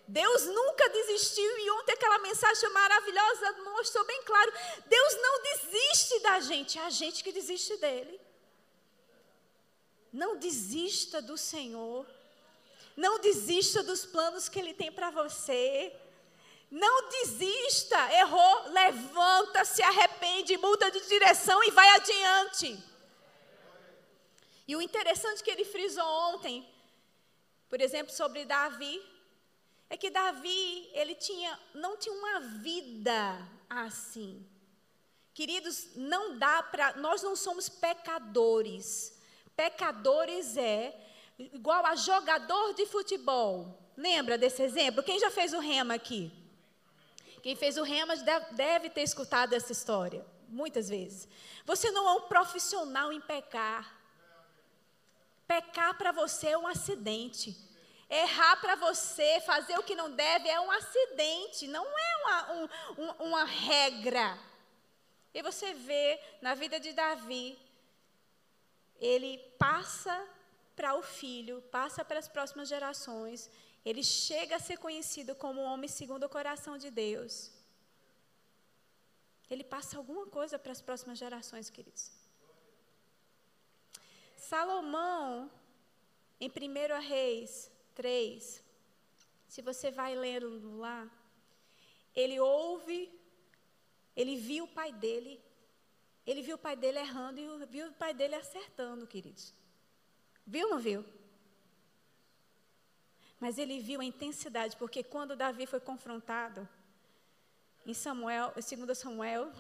Deus 0.08 0.46
nunca 0.46 0.88
desistiu 0.90 1.58
e 1.58 1.72
ontem 1.72 1.94
aquela 1.94 2.20
mensagem 2.20 2.70
maravilhosa 2.70 3.54
mostrou 3.64 4.06
bem 4.06 4.22
claro, 4.24 4.54
Deus 4.86 5.16
não 5.16 5.42
desiste 5.42 6.20
da 6.20 6.40
gente, 6.42 6.78
é 6.78 6.86
a 6.86 6.90
gente 6.90 7.24
que 7.24 7.32
desiste 7.32 7.76
dele. 7.78 8.20
Não 10.12 10.38
desista 10.38 11.22
do 11.22 11.38
Senhor. 11.38 12.06
Não 12.96 13.20
desista 13.20 13.84
dos 13.84 14.06
planos 14.06 14.48
que 14.48 14.58
ele 14.58 14.74
tem 14.74 14.90
para 14.92 15.10
você. 15.12 15.94
Não 16.70 17.10
desista, 17.10 17.98
errou, 18.14 18.70
levanta, 18.70 19.64
se 19.64 19.82
arrepende, 19.82 20.58
muda 20.58 20.90
de 20.92 21.08
direção 21.08 21.64
e 21.64 21.72
vai 21.72 21.90
adiante. 21.90 22.84
E 24.68 24.76
o 24.76 24.82
interessante 24.82 25.44
que 25.44 25.52
ele 25.52 25.64
frisou 25.64 26.06
ontem, 26.34 26.68
por 27.70 27.80
exemplo, 27.80 28.14
sobre 28.14 28.46
Davi, 28.46 29.02
é 29.90 29.96
que 29.96 30.10
Davi, 30.10 30.90
ele 30.94 31.14
tinha, 31.16 31.60
não 31.74 31.96
tinha 31.98 32.14
uma 32.14 32.40
vida 32.40 33.48
assim. 33.70 34.46
Queridos, 35.34 35.90
não 35.96 36.38
dá 36.40 36.64
para, 36.64 36.96
nós 36.98 37.22
não 37.22 37.36
somos 37.36 37.70
pecadores. 37.70 39.20
Pecadores 39.56 40.58
é 40.58 41.00
igual 41.38 41.86
a 41.86 41.96
jogador 41.96 42.74
de 42.74 42.86
futebol. 42.86 43.78
Lembra 43.96 44.38
desse 44.38 44.64
exemplo? 44.64 45.04
Quem 45.04 45.20
já 45.20 45.30
fez 45.30 45.54
o 45.54 45.60
rema 45.60 45.94
aqui? 45.94 46.32
Quem 47.46 47.56
fez 47.56 47.78
o 47.78 47.84
Remas 47.84 48.24
deve 48.54 48.90
ter 48.90 49.04
escutado 49.04 49.54
essa 49.54 49.72
história, 49.72 50.26
muitas 50.50 50.90
vezes. 50.90 51.28
Você 51.64 51.92
não 51.92 52.10
é 52.10 52.14
um 52.14 52.22
profissional 52.22 53.14
em 53.14 53.22
pecar. 53.22 53.96
Pecar 55.48 55.96
para 55.96 56.12
você 56.12 56.48
é 56.48 56.58
um 56.58 56.66
acidente. 56.66 57.56
Errar 58.10 58.60
para 58.62 58.76
você, 58.78 59.40
fazer 59.42 59.78
o 59.78 59.84
que 59.84 59.96
não 59.96 60.10
deve, 60.10 60.50
é 60.50 60.60
um 60.60 60.72
acidente, 60.72 61.68
não 61.68 61.86
é 61.86 62.18
uma, 62.18 62.52
um, 62.52 62.70
um, 62.98 63.12
uma 63.28 63.44
regra. 63.44 64.40
E 65.32 65.44
você 65.44 65.72
vê 65.72 66.20
na 66.42 66.56
vida 66.56 66.80
de 66.80 66.94
Davi, 66.94 67.60
ele 69.00 69.38
passa 69.60 70.20
para 70.76 70.96
o 70.96 71.04
filho, 71.04 71.62
passa 71.70 72.04
para 72.04 72.18
as 72.18 72.28
próximas 72.28 72.68
gerações, 72.68 73.52
ele 73.86 74.04
chega 74.04 74.56
a 74.56 74.60
ser 74.68 74.78
conhecido 74.80 75.36
como 75.36 75.62
um 75.62 75.66
homem 75.66 75.88
segundo 75.88 76.24
o 76.24 76.30
coração 76.38 76.76
de 76.76 76.90
Deus. 76.90 77.52
Ele 79.48 79.64
passa 79.64 79.96
alguma 79.98 80.26
coisa 80.26 80.58
para 80.58 80.72
as 80.72 80.82
próximas 80.82 81.20
gerações, 81.20 81.70
queridos. 81.70 82.12
Salomão, 84.36 85.52
em 86.40 86.50
1 86.50 87.00
Reis 87.00 87.72
3, 87.94 88.64
se 89.48 89.62
você 89.62 89.92
vai 89.92 90.16
lendo 90.16 90.78
lá, 90.78 91.10
ele 92.16 92.40
ouve, 92.40 93.12
ele 94.16 94.36
viu 94.36 94.66
o 94.66 94.68
pai 94.68 94.92
dele, 94.92 95.40
ele 96.26 96.42
viu 96.42 96.56
o 96.56 96.60
pai 96.60 96.76
dele 96.76 96.98
errando 97.00 97.40
e 97.40 97.66
viu 97.68 97.88
o 97.88 97.94
pai 97.94 98.16
dele 98.16 98.36
acertando, 98.36 99.06
queridos. 99.06 99.54
Viu 100.46 100.66
ou 100.68 100.74
não 100.74 100.80
viu? 100.80 101.06
Mas 103.46 103.60
ele 103.60 103.80
viu 103.80 104.02
a 104.02 104.04
intensidade, 104.04 104.76
porque 104.76 105.04
quando 105.04 105.36
Davi 105.36 105.68
foi 105.68 105.80
confrontado, 105.80 106.68
em 107.86 107.94
Samuel, 107.94 108.52
segundo 108.60 108.96
Samuel, 108.96 109.52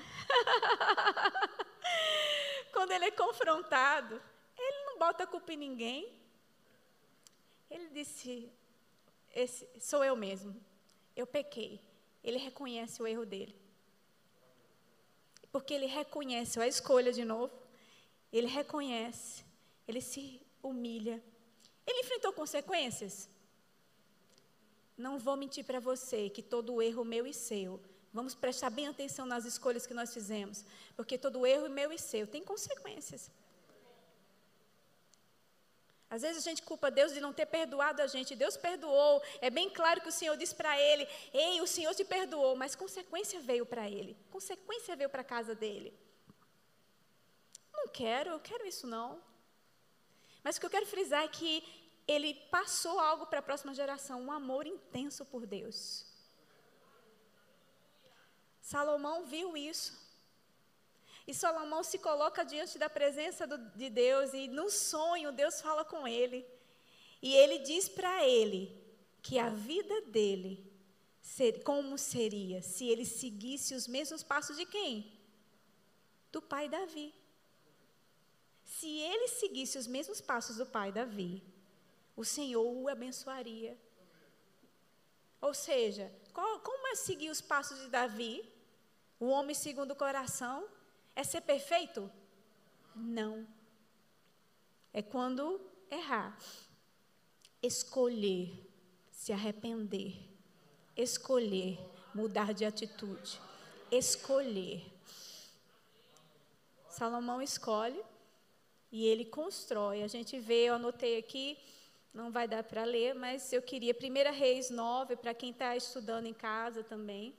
quando 2.74 2.94
ele 2.94 3.06
é 3.06 3.12
confrontado, 3.12 4.20
ele 4.58 4.86
não 4.86 4.98
bota 4.98 5.26
a 5.26 5.28
culpa 5.28 5.54
em 5.54 5.58
ninguém. 5.58 6.20
Ele 7.70 7.90
disse: 7.90 8.52
sou 9.80 10.04
eu 10.04 10.16
mesmo. 10.16 10.60
Eu 11.16 11.28
pequei. 11.28 11.80
Ele 12.24 12.40
reconhece 12.40 13.04
o 13.04 13.06
erro 13.06 13.24
dele. 13.24 13.56
Porque 15.52 15.76
ele 15.76 15.86
reconhece 15.86 16.60
a 16.60 16.68
escolha 16.68 17.14
de 17.14 17.24
novo. 17.24 17.54
Ele 18.34 18.48
reconhece. 18.48 19.46
Ele 19.88 20.02
se 20.02 20.42
humilha. 20.64 21.24
Ele 21.86 22.00
enfrentou 22.00 22.34
consequências? 22.34 23.30
Não 24.98 25.20
vou 25.20 25.36
mentir 25.36 25.66
para 25.66 25.80
você 25.80 26.30
que 26.30 26.42
todo 26.42 26.82
erro 26.82 27.04
meu 27.04 27.28
e 27.28 27.34
seu, 27.34 27.82
vamos 28.14 28.34
prestar 28.34 28.70
bem 28.70 28.88
atenção 28.88 29.26
nas 29.26 29.46
escolhas 29.46 29.86
que 29.86 29.94
nós 29.94 30.14
fizemos, 30.14 30.64
porque 30.96 31.18
todo 31.18 31.46
erro 31.46 31.70
meu 31.70 31.92
e 31.92 32.00
seu 32.00 32.26
tem 32.26 32.44
consequências. 32.44 33.30
Às 36.10 36.22
vezes 36.22 36.46
a 36.46 36.50
gente 36.50 36.62
culpa 36.62 36.90
Deus 36.90 37.14
de 37.14 37.20
não 37.20 37.34
ter 37.34 37.46
perdoado 37.46 38.02
a 38.02 38.08
gente. 38.08 38.36
Deus 38.36 38.56
perdoou. 38.56 39.22
É 39.42 39.50
bem 39.50 39.70
claro 39.70 40.00
que 40.02 40.08
o 40.08 40.12
Senhor 40.12 40.38
disse 40.38 40.56
para 40.56 40.80
ele: 40.80 41.06
Ei, 41.34 41.60
o 41.62 41.68
Senhor 41.68 41.94
te 41.94 42.06
perdoou, 42.06 42.56
mas 42.56 42.76
consequência 42.76 43.42
veio 43.42 43.66
para 43.66 43.90
ele. 43.90 44.16
Consequência 44.30 44.96
veio 44.96 45.10
para 45.10 45.22
a 45.22 45.26
casa 45.26 45.54
dele. 45.54 45.94
Não 47.74 47.88
quero, 47.90 48.30
eu 48.30 48.40
quero 48.40 48.66
isso 48.66 48.88
não. 48.88 49.22
Mas 50.44 50.56
o 50.56 50.60
que 50.60 50.66
eu 50.66 50.70
quero 50.70 50.86
frisar 50.86 51.24
é 51.24 51.28
que 51.28 51.64
ele 52.08 52.34
passou 52.52 53.00
algo 53.00 53.26
para 53.26 53.40
a 53.40 53.44
próxima 53.44 53.74
geração, 53.74 54.22
um 54.22 54.32
amor 54.32 54.68
intenso 54.68 55.26
por 55.26 55.46
Deus. 55.46 56.06
Salomão 58.62 59.26
viu 59.26 59.56
isso. 59.56 59.94
E 61.28 61.34
Salomão 61.34 61.84
se 61.84 61.98
coloca 61.98 62.44
diante 62.44 62.78
da 62.78 62.90
presença 62.90 63.48
do, 63.48 63.58
de 63.76 63.90
Deus 63.90 64.34
e 64.34 64.48
no 64.48 64.70
sonho 64.70 65.32
Deus 65.32 65.60
fala 65.62 65.84
com 65.84 66.08
ele. 66.08 66.46
E 67.22 67.34
ele 67.36 67.60
diz 67.60 67.90
para 67.90 68.24
ele 68.24 68.84
que 69.22 69.40
a 69.40 69.50
vida 69.50 70.02
dele, 70.02 70.72
ser, 71.20 71.64
como 71.64 71.98
seria 71.98 72.62
se 72.62 72.88
ele 72.88 73.06
seguisse 73.06 73.74
os 73.74 73.88
mesmos 73.88 74.22
passos 74.22 74.58
de 74.58 74.66
quem? 74.68 75.12
Do 76.32 76.40
pai 76.40 76.70
Davi. 76.70 77.12
Se 78.64 78.88
ele 78.88 79.28
seguisse 79.28 79.80
os 79.80 79.88
mesmos 79.88 80.22
passos 80.22 80.58
do 80.58 80.66
pai 80.68 80.92
Davi, 80.92 81.42
o 82.16 82.24
Senhor 82.24 82.66
o 82.66 82.88
abençoaria. 82.88 83.78
Ou 85.42 85.54
seja, 85.54 86.12
qual, 86.34 86.60
como 86.60 86.88
é 86.88 86.96
seguir 86.96 87.30
os 87.30 87.42
passos 87.42 87.80
de 87.80 87.88
Davi? 87.88 88.48
O 89.20 89.28
homem 89.28 89.54
segundo 89.56 89.92
o 89.92 89.96
coração? 89.96 90.68
É 91.16 91.24
ser 91.24 91.42
perfeito? 91.42 92.12
Não. 92.96 93.48
É 94.94 95.02
quando 95.02 95.62
errar. 95.90 96.38
Escolher 97.62 98.66
se 99.12 99.32
arrepender. 99.32 100.18
Escolher 100.96 101.80
mudar 102.14 102.54
de 102.54 102.66
atitude. 102.66 103.40
Escolher. 103.92 104.84
Salomão 106.90 107.42
escolhe 107.42 108.02
e 108.92 109.06
ele 109.06 109.26
constrói. 109.26 110.04
A 110.04 110.08
gente 110.08 110.40
vê, 110.40 110.66
eu 110.66 110.76
anotei 110.76 111.18
aqui, 111.18 111.58
não 112.16 112.32
vai 112.32 112.48
dar 112.48 112.64
para 112.64 112.86
ler, 112.86 113.14
mas 113.14 113.52
eu 113.52 113.62
queria 113.62 113.94
1 113.94 114.34
Reis 114.34 114.70
9, 114.70 115.18
para 115.18 115.34
quem 115.34 115.52
está 115.52 115.76
estudando 115.76 116.26
em 116.26 116.34
casa 116.34 116.82
também. 116.82 117.36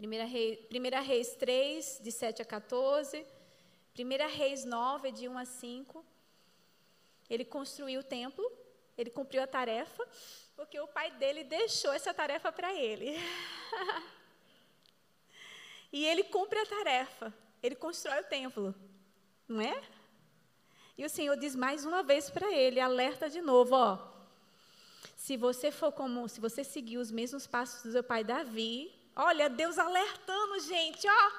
1 0.00 0.26
Reis, 0.26 0.58
1 0.72 1.02
Reis 1.04 1.36
3, 1.36 2.00
de 2.02 2.10
7 2.10 2.42
a 2.42 2.44
14. 2.44 3.24
1 3.96 4.36
Reis 4.36 4.64
9, 4.64 5.12
de 5.12 5.28
1 5.28 5.38
a 5.38 5.44
5. 5.44 6.04
Ele 7.30 7.44
construiu 7.44 8.00
o 8.00 8.02
templo, 8.02 8.44
ele 8.98 9.08
cumpriu 9.08 9.40
a 9.40 9.46
tarefa, 9.46 10.04
porque 10.56 10.78
o 10.80 10.88
pai 10.88 11.12
dele 11.12 11.44
deixou 11.44 11.92
essa 11.92 12.12
tarefa 12.12 12.50
para 12.50 12.74
ele. 12.74 13.16
e 15.92 16.04
ele 16.04 16.24
cumpre 16.24 16.58
a 16.58 16.66
tarefa, 16.66 17.32
ele 17.62 17.76
constrói 17.76 18.20
o 18.20 18.24
templo, 18.24 18.74
não 19.46 19.60
é? 19.60 19.80
E 20.96 21.04
o 21.04 21.10
Senhor 21.10 21.36
diz 21.36 21.56
mais 21.56 21.84
uma 21.84 22.02
vez 22.02 22.30
para 22.30 22.52
ele, 22.52 22.78
alerta 22.78 23.28
de 23.28 23.40
novo, 23.40 23.74
ó. 23.74 23.98
Se 25.16 25.36
você 25.36 25.70
for 25.70 25.90
como, 25.90 26.28
se 26.28 26.40
você 26.40 26.62
seguir 26.62 26.98
os 26.98 27.10
mesmos 27.10 27.46
passos 27.46 27.82
do 27.82 27.92
seu 27.92 28.04
pai 28.04 28.22
Davi, 28.22 28.94
olha, 29.16 29.48
Deus 29.48 29.78
alertando, 29.78 30.60
gente, 30.60 31.06
ó. 31.08 31.32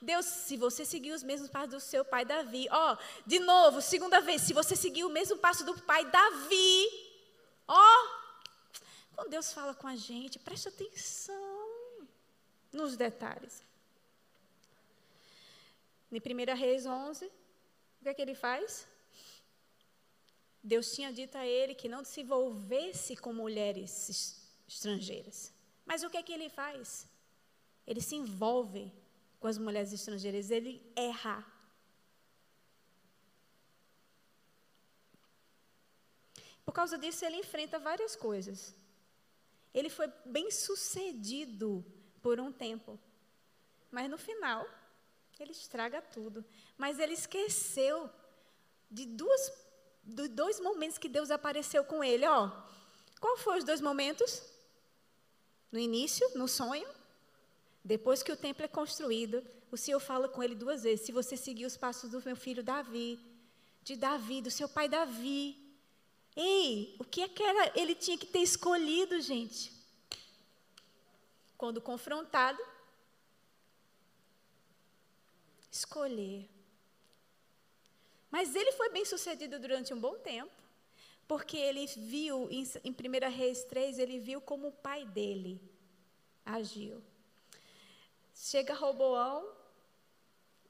Deus, 0.00 0.24
se 0.24 0.56
você 0.56 0.84
seguir 0.84 1.12
os 1.12 1.22
mesmos 1.22 1.50
passos 1.50 1.70
do 1.70 1.80
seu 1.80 2.04
pai 2.04 2.24
Davi, 2.24 2.68
ó, 2.70 2.96
de 3.26 3.38
novo, 3.38 3.82
segunda 3.82 4.20
vez, 4.20 4.42
se 4.42 4.52
você 4.52 4.74
seguir 4.76 5.04
o 5.04 5.10
mesmo 5.10 5.36
passo 5.38 5.64
do 5.64 5.78
pai 5.82 6.04
Davi, 6.04 6.86
ó, 7.66 8.20
quando 9.14 9.30
Deus 9.30 9.52
fala 9.52 9.74
com 9.74 9.86
a 9.86 9.96
gente, 9.96 10.38
preste 10.38 10.68
atenção 10.68 12.08
nos 12.72 12.96
detalhes. 12.96 13.62
Em 16.10 16.16
1 16.18 16.56
Reis 16.56 16.86
11, 16.86 17.26
o 17.26 18.02
que 18.02 18.08
é 18.08 18.14
que 18.14 18.22
ele 18.22 18.34
faz? 18.34 18.86
Deus 20.62 20.92
tinha 20.94 21.12
dito 21.12 21.36
a 21.36 21.46
ele 21.46 21.74
que 21.74 21.88
não 21.88 22.04
se 22.04 22.20
envolvesse 22.20 23.16
com 23.16 23.32
mulheres 23.32 24.46
estrangeiras. 24.68 25.52
Mas 25.86 26.02
o 26.02 26.10
que 26.10 26.18
é 26.18 26.22
que 26.22 26.32
ele 26.32 26.48
faz? 26.48 27.08
Ele 27.86 28.00
se 28.00 28.14
envolve 28.14 28.92
com 29.38 29.46
as 29.46 29.56
mulheres 29.56 29.92
estrangeiras, 29.92 30.50
ele 30.50 30.82
erra. 30.94 31.44
Por 36.64 36.72
causa 36.72 36.98
disso, 36.98 37.24
ele 37.24 37.36
enfrenta 37.36 37.78
várias 37.78 38.14
coisas. 38.14 38.76
Ele 39.72 39.88
foi 39.88 40.08
bem 40.24 40.50
sucedido 40.50 41.84
por 42.20 42.38
um 42.38 42.52
tempo. 42.52 43.00
Mas 43.90 44.10
no 44.10 44.18
final, 44.18 44.68
ele 45.38 45.52
estraga 45.52 46.02
tudo. 46.02 46.44
Mas 46.76 46.98
ele 46.98 47.14
esqueceu 47.14 48.10
de 48.90 49.06
duas 49.06 49.50
dos 50.02 50.28
dois 50.28 50.60
momentos 50.60 50.98
que 50.98 51.08
Deus 51.08 51.30
apareceu 51.30 51.84
com 51.84 52.02
ele, 52.02 52.26
ó. 52.26 52.50
Qual 53.20 53.36
foram 53.36 53.58
os 53.58 53.64
dois 53.64 53.80
momentos? 53.80 54.42
No 55.70 55.78
início, 55.78 56.28
no 56.34 56.48
sonho. 56.48 56.88
Depois 57.84 58.22
que 58.22 58.32
o 58.32 58.36
templo 58.36 58.64
é 58.64 58.68
construído, 58.68 59.44
o 59.70 59.76
Senhor 59.76 60.00
fala 60.00 60.28
com 60.28 60.42
ele 60.42 60.54
duas 60.54 60.82
vezes: 60.82 61.06
se 61.06 61.12
você 61.12 61.36
seguir 61.36 61.66
os 61.66 61.76
passos 61.76 62.10
do 62.10 62.22
meu 62.22 62.36
filho 62.36 62.62
Davi, 62.62 63.18
de 63.82 63.96
Davi, 63.96 64.42
do 64.42 64.50
seu 64.50 64.68
pai 64.68 64.88
Davi. 64.88 65.56
Ei, 66.36 66.94
o 66.98 67.04
que 67.04 67.22
é 67.22 67.28
que 67.28 67.42
era, 67.42 67.78
ele 67.78 67.94
tinha 67.94 68.16
que 68.16 68.26
ter 68.26 68.38
escolhido, 68.38 69.20
gente? 69.20 69.72
Quando 71.58 71.80
confrontado, 71.80 72.62
escolher 75.70 76.48
mas 78.30 78.54
ele 78.54 78.72
foi 78.72 78.90
bem 78.90 79.04
sucedido 79.04 79.58
durante 79.58 79.92
um 79.92 80.00
bom 80.00 80.14
tempo, 80.18 80.52
porque 81.26 81.56
ele 81.56 81.86
viu, 81.86 82.48
em, 82.50 82.64
em 82.84 82.90
1 82.90 83.30
Reis 83.30 83.64
3, 83.64 83.98
ele 83.98 84.18
viu 84.18 84.40
como 84.40 84.68
o 84.68 84.72
pai 84.72 85.04
dele 85.04 85.60
agiu. 86.44 87.02
Chega 88.34 88.74
Roboão, 88.74 89.48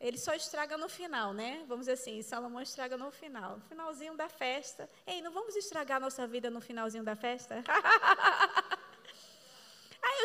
ele 0.00 0.16
só 0.16 0.34
estraga 0.34 0.78
no 0.78 0.88
final, 0.88 1.34
né? 1.34 1.62
Vamos 1.68 1.86
dizer 1.86 1.92
assim, 1.92 2.22
Salomão 2.22 2.62
estraga 2.62 2.96
no 2.96 3.10
final, 3.10 3.56
no 3.56 3.62
finalzinho 3.62 4.16
da 4.16 4.28
festa. 4.28 4.88
Ei, 5.06 5.20
não 5.20 5.30
vamos 5.30 5.54
estragar 5.56 6.00
nossa 6.00 6.26
vida 6.26 6.50
no 6.50 6.60
finalzinho 6.60 7.04
da 7.04 7.14
festa? 7.14 7.62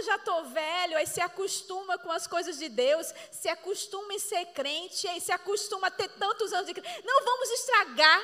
já 0.06 0.16
estou 0.16 0.46
velho, 0.46 0.98
aí 0.98 1.08
se 1.08 1.20
acostuma 1.20 1.98
com 1.98 2.12
as 2.12 2.28
coisas 2.28 2.58
de 2.58 2.70
Deus, 2.70 3.14
se 3.32 3.50
acostuma 3.50 4.14
em 4.14 4.20
ser 4.20 4.46
crente, 4.48 5.08
aí 5.08 5.20
se 5.20 5.32
acostuma 5.32 5.88
a 5.88 5.92
ter 5.92 6.08
tantos 6.10 6.54
anos 6.54 6.68
de 6.68 6.74
crente. 6.74 7.04
Não 7.04 7.24
vamos 7.24 7.50
estragar. 7.50 8.22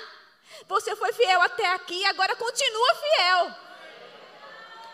Você 0.68 0.96
foi 0.96 1.12
fiel 1.14 1.42
até 1.42 1.66
aqui, 1.74 2.06
agora 2.06 2.36
continua 2.36 2.96
fiel. 2.96 3.56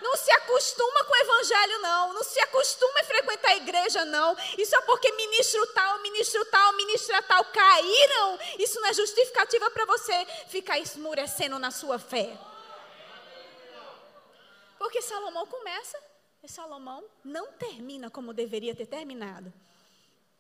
Não 0.02 0.16
se 0.16 0.32
acostuma 0.32 1.04
com 1.04 1.12
o 1.12 1.18
evangelho, 1.18 1.80
não. 1.80 2.14
Não 2.14 2.24
se 2.24 2.40
acostuma 2.40 3.00
a 3.00 3.04
frequentar 3.04 3.50
a 3.50 3.56
igreja, 3.56 4.06
não. 4.06 4.38
Isso 4.58 4.76
é 4.76 4.82
porque 4.82 5.12
ministro 5.12 5.66
tal, 5.74 6.00
ministro 6.00 6.46
tal, 6.46 6.74
ministra 6.74 7.22
tal 7.24 7.44
caíram. 7.46 8.40
Isso 8.60 8.80
não 8.80 8.90
é 8.90 8.94
justificativa 8.94 9.70
para 9.72 9.86
você 9.86 10.26
ficar 10.50 10.78
esmurecendo 10.78 11.58
na 11.58 11.72
sua 11.72 11.98
fé. 11.98 12.38
Porque 14.78 15.02
Salomão 15.02 15.48
começa 15.48 16.00
e 16.48 16.50
Salomão 16.50 17.04
não 17.26 17.52
termina 17.52 18.10
como 18.10 18.34
deveria 18.34 18.74
ter 18.74 18.86
terminado. 18.86 19.54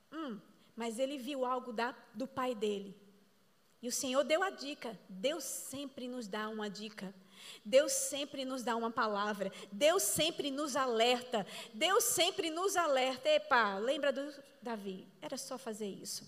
Hum, 0.09 0.39
mas 0.73 0.99
ele 0.99 1.17
viu 1.17 1.45
algo 1.45 1.73
da, 1.73 1.93
do 2.13 2.25
pai 2.25 2.55
dele. 2.55 2.95
E 3.81 3.89
o 3.89 3.91
Senhor 3.91 4.23
deu 4.23 4.41
a 4.41 4.49
dica. 4.49 4.97
Deus 5.09 5.43
sempre 5.43 6.07
nos 6.07 6.25
dá 6.25 6.47
uma 6.47 6.69
dica. 6.69 7.13
Deus 7.63 7.91
sempre 7.91 8.45
nos 8.45 8.63
dá 8.63 8.77
uma 8.77 8.89
palavra. 8.89 9.51
Deus 9.69 10.01
sempre 10.01 10.49
nos 10.49 10.77
alerta. 10.77 11.45
Deus 11.73 12.05
sempre 12.05 12.49
nos 12.49 12.77
alerta. 12.77 13.27
Epa, 13.27 13.77
lembra 13.77 14.13
do 14.13 14.33
Davi? 14.61 15.05
Era 15.21 15.37
só 15.37 15.57
fazer 15.57 15.89
isso. 15.89 16.25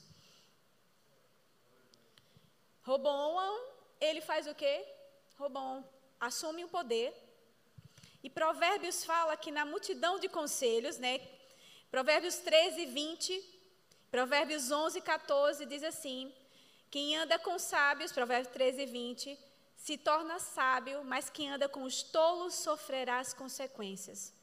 Roboão, 2.83 3.65
ele 4.01 4.19
faz 4.19 4.45
o 4.45 4.53
quê? 4.53 4.85
Roboão 5.37 5.87
assume 6.19 6.65
o 6.65 6.69
poder. 6.69 7.28
E 8.23 8.29
Provérbios 8.29 9.05
fala 9.05 9.37
que 9.37 9.51
na 9.51 9.65
multidão 9.65 10.19
de 10.19 10.27
conselhos, 10.27 10.97
né? 10.97 11.21
Provérbios 11.89 12.35
13, 12.37 12.85
20, 12.85 13.43
Provérbios 14.11 14.71
11, 14.71 15.01
14 15.01 15.65
diz 15.65 15.83
assim: 15.83 16.33
quem 16.91 17.15
anda 17.15 17.37
com 17.37 17.59
sábios, 17.59 18.11
Provérbios 18.11 18.51
13, 18.51 18.85
20, 18.87 19.39
se 19.77 19.97
torna 19.97 20.39
sábio, 20.39 21.03
mas 21.03 21.29
quem 21.29 21.49
anda 21.49 21.69
com 21.69 21.83
os 21.83 22.01
tolos 22.01 22.55
sofrerá 22.55 23.19
as 23.19 23.33
consequências. 23.33 24.33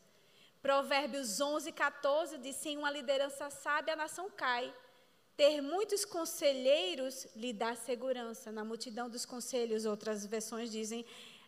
Provérbios 0.63 1.41
11, 1.41 1.73
14 1.73 2.39
diz: 2.39 2.57
sem 2.57 2.79
uma 2.79 2.91
liderança 2.91 3.51
sábia, 3.51 3.95
a 3.95 3.97
nação 3.97 4.31
cai. 4.31 4.73
Ter 5.37 5.61
muitos 5.61 6.05
conselheiros 6.05 7.27
lhe 7.37 7.53
dá 7.53 7.75
segurança. 7.75 8.51
Na 8.51 8.65
multidão 8.65 9.11
dos 9.11 9.27
conselhos, 9.27 9.85
outras 9.85 10.25
versões 10.25 10.71
dizem 10.71 11.05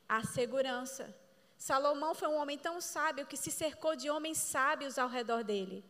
a 0.08 0.22
segurança. 0.24 1.14
Salomão 1.58 2.14
foi 2.14 2.28
um 2.28 2.36
homem 2.36 2.56
tão 2.56 2.80
sábio 2.80 3.26
que 3.26 3.36
se 3.36 3.50
cercou 3.50 3.96
de 3.96 4.08
homens 4.08 4.38
sábios 4.38 4.96
ao 4.96 5.08
redor 5.08 5.42
dele. 5.42 5.84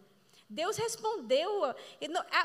Deus 0.50 0.78
respondeu. 0.78 1.62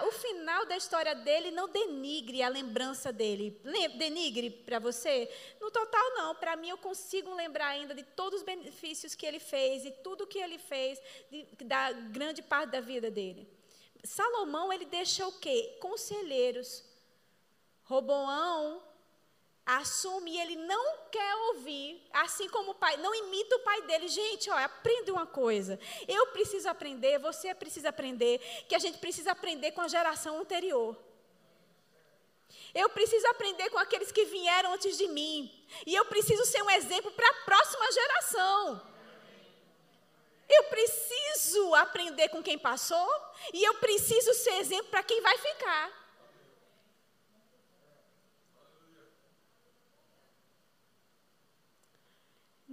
o 0.05 0.11
final 0.11 0.65
da 0.65 0.75
história 0.75 1.15
dele 1.15 1.49
não 1.51 1.69
denigre 1.69 2.43
a 2.43 2.49
lembrança 2.49 3.13
dele. 3.13 3.61
Denigre 3.97 4.49
para 4.49 4.77
você? 4.77 5.31
No 5.61 5.71
total, 5.71 6.03
não. 6.15 6.35
Para 6.35 6.57
mim, 6.57 6.67
eu 6.67 6.77
consigo 6.77 7.33
lembrar 7.33 7.67
ainda 7.67 7.95
de 7.95 8.03
todos 8.03 8.41
os 8.41 8.45
benefícios 8.45 9.15
que 9.15 9.25
ele 9.25 9.39
fez 9.39 9.85
e 9.85 9.91
tudo 9.91 10.27
que 10.27 10.37
ele 10.37 10.57
fez, 10.57 10.99
de, 11.31 11.47
da 11.63 11.93
grande 11.93 12.41
parte 12.41 12.71
da 12.71 12.81
vida 12.81 13.09
dele. 13.09 13.47
Salomão, 14.03 14.73
ele 14.73 14.83
deixa 14.83 15.25
o 15.25 15.39
quê? 15.39 15.77
Conselheiros. 15.79 16.83
Roboão 17.85 18.83
assume 19.65 20.31
e 20.31 20.39
ele 20.39 20.55
não 20.55 20.97
quer 21.09 21.35
ouvir, 21.49 22.01
assim 22.11 22.49
como 22.49 22.71
o 22.71 22.75
pai, 22.75 22.97
não 22.97 23.15
imita 23.15 23.55
o 23.55 23.59
pai 23.59 23.81
dele. 23.83 24.07
Gente, 24.07 24.49
ó, 24.49 24.57
aprende 24.57 25.11
uma 25.11 25.25
coisa. 25.25 25.79
Eu 26.07 26.27
preciso 26.27 26.67
aprender, 26.69 27.19
você 27.19 27.53
precisa 27.55 27.89
aprender, 27.89 28.39
que 28.67 28.75
a 28.75 28.79
gente 28.79 28.97
precisa 28.97 29.31
aprender 29.31 29.71
com 29.71 29.81
a 29.81 29.87
geração 29.87 30.39
anterior. 30.39 30.97
Eu 32.73 32.89
preciso 32.89 33.25
aprender 33.27 33.69
com 33.69 33.77
aqueles 33.77 34.11
que 34.11 34.25
vieram 34.25 34.73
antes 34.73 34.97
de 34.97 35.07
mim. 35.07 35.51
E 35.85 35.93
eu 35.93 36.05
preciso 36.05 36.45
ser 36.45 36.61
um 36.61 36.69
exemplo 36.69 37.11
para 37.11 37.27
a 37.29 37.45
próxima 37.45 37.91
geração. 37.91 38.93
Eu 40.49 40.63
preciso 40.65 41.73
aprender 41.75 42.29
com 42.29 42.43
quem 42.43 42.57
passou 42.57 43.09
e 43.53 43.63
eu 43.63 43.75
preciso 43.75 44.33
ser 44.33 44.55
exemplo 44.55 44.89
para 44.89 45.03
quem 45.03 45.21
vai 45.21 45.37
ficar. 45.37 46.02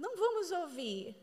Não 0.03 0.17
vamos 0.17 0.49
ouvir. 0.51 1.15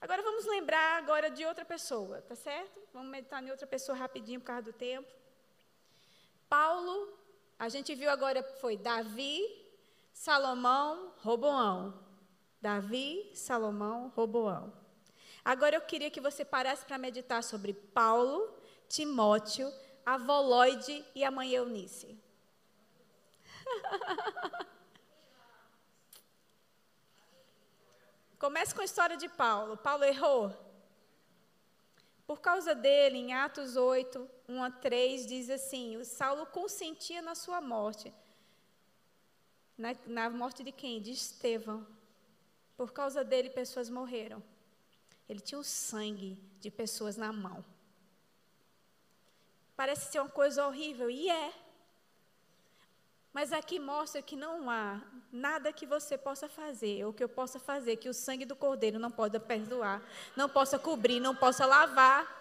Agora 0.00 0.20
vamos 0.20 0.44
lembrar 0.44 0.98
agora 0.98 1.30
de 1.30 1.44
outra 1.44 1.64
pessoa, 1.64 2.20
tá 2.22 2.34
certo? 2.34 2.80
Vamos 2.92 3.08
meditar 3.08 3.40
em 3.40 3.52
outra 3.52 3.68
pessoa 3.68 3.96
rapidinho 3.96 4.40
por 4.40 4.46
causa 4.46 4.62
do 4.62 4.72
tempo. 4.72 5.08
Paulo, 6.48 7.16
a 7.56 7.68
gente 7.68 7.94
viu 7.94 8.10
agora 8.10 8.42
foi 8.60 8.76
Davi, 8.76 9.38
Salomão, 10.12 11.14
Roboão. 11.18 12.02
Davi, 12.60 13.30
Salomão, 13.32 14.12
Roboão. 14.16 14.72
Agora 15.44 15.76
eu 15.76 15.80
queria 15.80 16.10
que 16.10 16.20
você 16.20 16.44
parasse 16.44 16.84
para 16.84 16.98
meditar 16.98 17.44
sobre 17.44 17.72
Paulo, 17.72 18.52
Timóteo, 18.88 19.72
a 20.04 20.18
Volóide 20.18 21.04
e 21.14 21.22
a 21.22 21.30
mãe 21.30 21.52
Eunice. 21.52 22.18
Comece 28.40 28.74
com 28.74 28.80
a 28.80 28.86
história 28.86 29.18
de 29.18 29.28
Paulo. 29.28 29.76
Paulo 29.76 30.02
errou. 30.02 30.50
Por 32.26 32.40
causa 32.40 32.74
dele, 32.74 33.18
em 33.18 33.34
Atos 33.34 33.76
8, 33.76 34.26
1 34.48 34.62
a 34.64 34.70
3, 34.70 35.26
diz 35.26 35.50
assim: 35.50 35.98
o 35.98 36.04
Saulo 36.06 36.46
consentia 36.46 37.20
na 37.20 37.34
sua 37.34 37.60
morte. 37.60 38.10
Na, 39.76 39.94
na 40.06 40.30
morte 40.30 40.64
de 40.64 40.72
quem? 40.72 41.02
De 41.02 41.10
Estevão. 41.10 41.86
Por 42.78 42.92
causa 42.92 43.22
dele, 43.22 43.50
pessoas 43.50 43.90
morreram. 43.90 44.42
Ele 45.28 45.40
tinha 45.40 45.58
o 45.58 45.64
sangue 45.64 46.38
de 46.60 46.70
pessoas 46.70 47.18
na 47.18 47.30
mão. 47.30 47.62
Parece 49.76 50.10
ser 50.10 50.18
uma 50.18 50.30
coisa 50.30 50.66
horrível, 50.66 51.10
e 51.10 51.28
é. 51.28 51.52
Mas 53.32 53.52
aqui 53.52 53.78
mostra 53.78 54.20
que 54.20 54.34
não 54.34 54.68
há 54.68 55.00
nada 55.32 55.72
que 55.72 55.86
você 55.86 56.18
possa 56.18 56.48
fazer, 56.48 57.04
ou 57.04 57.12
que 57.12 57.22
eu 57.22 57.28
possa 57.28 57.60
fazer, 57.60 57.96
que 57.96 58.08
o 58.08 58.14
sangue 58.14 58.44
do 58.44 58.56
Cordeiro 58.56 58.98
não 58.98 59.10
possa 59.10 59.38
perdoar, 59.38 60.02
não 60.36 60.48
possa 60.48 60.78
cobrir, 60.78 61.20
não 61.20 61.34
possa 61.34 61.64
lavar. 61.64 62.38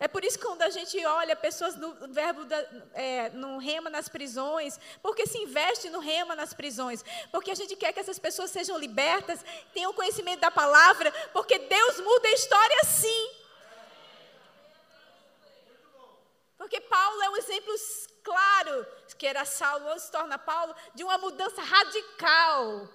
É 0.00 0.08
por 0.08 0.24
isso 0.24 0.38
que 0.38 0.46
quando 0.46 0.62
a 0.62 0.70
gente 0.70 1.04
olha 1.04 1.34
pessoas 1.36 1.76
no 1.76 1.92
verbo 2.08 2.44
da, 2.44 2.56
é, 2.94 3.30
no 3.30 3.58
rema 3.58 3.90
nas 3.90 4.08
prisões, 4.08 4.78
porque 5.02 5.26
se 5.26 5.36
investe 5.38 5.90
no 5.90 5.98
rema 5.98 6.36
nas 6.36 6.54
prisões, 6.54 7.04
porque 7.32 7.50
a 7.50 7.54
gente 7.54 7.74
quer 7.76 7.92
que 7.92 8.00
essas 8.00 8.18
pessoas 8.18 8.50
sejam 8.50 8.78
libertas, 8.78 9.44
tenham 9.74 9.92
conhecimento 9.92 10.40
da 10.40 10.50
palavra, 10.50 11.12
porque 11.32 11.58
Deus 11.58 12.00
muda 12.00 12.28
a 12.28 12.32
história 12.32 12.84
sim. 12.84 13.30
Porque 16.56 16.80
Paulo 16.80 17.22
é 17.22 17.30
um 17.30 17.36
exemplo 17.36 17.74
claro, 18.28 18.86
que 19.16 19.26
era 19.26 19.44
Saulo, 19.44 19.98
se 19.98 20.10
torna 20.12 20.38
Paulo, 20.38 20.74
de 20.94 21.02
uma 21.02 21.18
mudança 21.18 21.62
radical. 21.62 22.88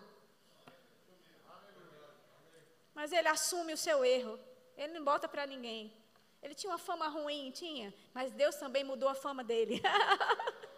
Mas 2.93 3.11
ele 3.11 3.27
assume 3.27 3.73
o 3.73 3.77
seu 3.77 4.05
erro. 4.05 4.39
Ele 4.77 4.93
não 4.93 5.03
bota 5.03 5.27
para 5.27 5.47
ninguém. 5.47 5.91
Ele 6.41 6.53
tinha 6.53 6.71
uma 6.71 6.77
fama 6.77 7.07
ruim, 7.07 7.51
tinha, 7.51 7.93
mas 8.13 8.31
Deus 8.31 8.55
também 8.57 8.83
mudou 8.83 9.09
a 9.09 9.15
fama 9.15 9.43
dele. 9.43 9.81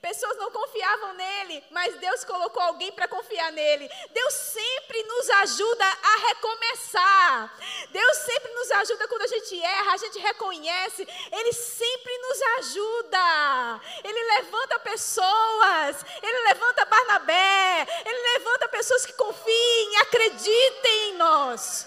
Pessoas 0.00 0.36
não 0.38 0.50
confiavam 0.50 1.12
nele, 1.12 1.62
mas 1.70 1.94
Deus 1.96 2.24
colocou 2.24 2.62
alguém 2.62 2.90
para 2.92 3.06
confiar 3.06 3.52
nele. 3.52 3.86
Deus 4.10 4.32
sempre 4.32 5.02
nos 5.02 5.28
ajuda 5.30 5.84
a 5.84 6.16
recomeçar. 6.28 7.58
Deus 7.90 8.16
sempre 8.16 8.50
nos 8.54 8.70
ajuda 8.70 9.06
quando 9.08 9.22
a 9.22 9.26
gente 9.26 9.60
erra, 9.60 9.92
a 9.92 9.96
gente 9.98 10.18
reconhece. 10.18 11.06
Ele 11.30 11.52
sempre 11.52 12.16
nos 12.18 12.42
ajuda. 12.58 13.80
Ele 14.02 14.22
levanta 14.36 14.78
pessoas. 14.78 16.04
Ele 16.22 16.38
levanta 16.48 16.86
Barnabé. 16.86 17.86
Ele 18.06 18.32
levanta 18.32 18.68
pessoas 18.68 19.04
que 19.04 19.12
confiem, 19.12 19.96
acreditem 19.98 21.10
em 21.10 21.16
nós. 21.16 21.86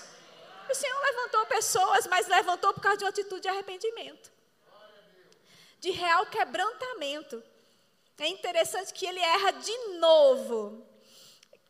O 0.70 0.76
Senhor 0.76 1.02
levantou 1.02 1.46
pessoas, 1.48 2.06
mas 2.06 2.28
levantou 2.28 2.74
por 2.74 2.82
causa 2.82 2.98
de 2.98 3.04
uma 3.06 3.10
atitude 3.10 3.42
de 3.42 3.48
arrependimento, 3.48 4.32
de 5.80 5.90
real 5.90 6.26
quebrantamento. 6.28 7.44
É 8.18 8.28
interessante 8.28 8.94
que 8.94 9.06
ele 9.06 9.20
erra 9.20 9.52
de 9.52 9.78
novo. 10.00 10.86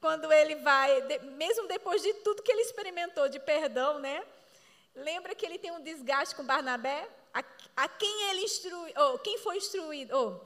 Quando 0.01 0.31
ele 0.31 0.55
vai, 0.55 1.01
mesmo 1.37 1.67
depois 1.67 2.01
de 2.01 2.13
tudo 2.15 2.43
que 2.43 2.51
ele 2.51 2.61
experimentou 2.61 3.29
de 3.29 3.39
perdão, 3.39 3.99
né? 3.99 4.23
Lembra 4.93 5.33
que 5.33 5.45
ele 5.45 5.57
tem 5.57 5.71
um 5.71 5.81
desgaste 5.81 6.35
com 6.35 6.43
Barnabé? 6.43 7.07
A, 7.33 7.43
a 7.77 7.87
quem 7.87 8.29
ele 8.29 8.41
instruiu, 8.41 8.93
ou 8.95 9.19
quem 9.19 9.37
foi 9.39 9.57
instruído, 9.57 10.15
ou 10.15 10.43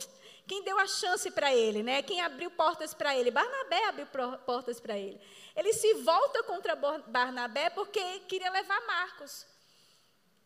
quem 0.47 0.63
deu 0.63 0.79
a 0.79 0.87
chance 0.87 1.29
para 1.31 1.53
ele, 1.53 1.83
né? 1.83 2.01
Quem 2.01 2.21
abriu 2.21 2.49
portas 2.51 2.93
para 2.93 3.17
ele? 3.17 3.31
Barnabé 3.31 3.85
abriu 3.85 4.07
portas 4.45 4.79
para 4.79 4.97
ele. 4.97 5.19
Ele 5.55 5.73
se 5.73 5.95
volta 5.95 6.43
contra 6.43 6.75
Barnabé 6.75 7.69
porque 7.71 8.19
queria 8.21 8.51
levar 8.51 8.79
Marcos. 8.85 9.45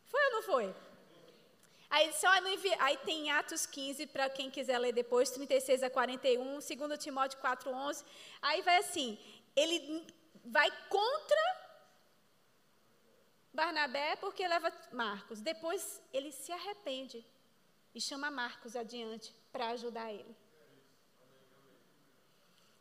Foi 0.06 0.26
ou 0.26 0.32
não 0.32 0.42
foi? 0.44 0.74
Aí, 1.92 2.14
só 2.14 2.30
aí 2.80 2.98
tem 3.00 3.30
Atos 3.32 3.66
15, 3.66 4.08
para 4.08 4.30
quem 4.30 4.50
quiser 4.50 4.80
ler 4.80 4.94
depois, 4.94 5.30
36 5.30 5.84
a 5.84 5.90
41, 5.90 6.60
2 6.60 6.98
Timóteo 6.98 7.38
4, 7.40 7.70
11. 7.70 8.06
Aí 8.42 8.62
vai 8.62 8.78
assim, 8.78 9.20
ele 9.54 10.08
vai 10.46 10.72
contra 10.88 11.62
Barnabé 13.54 14.16
porque 14.16 14.48
leva 14.48 14.72
Marcos. 14.94 15.42
Depois 15.42 16.02
ele 16.14 16.32
se 16.32 16.54
arrepende 16.54 17.26
e 17.94 18.00
chama 18.00 18.32
Marcos 18.32 18.78
adiante 18.78 19.36
para 19.52 19.68
ajudar 19.72 20.14
ele. 20.14 20.34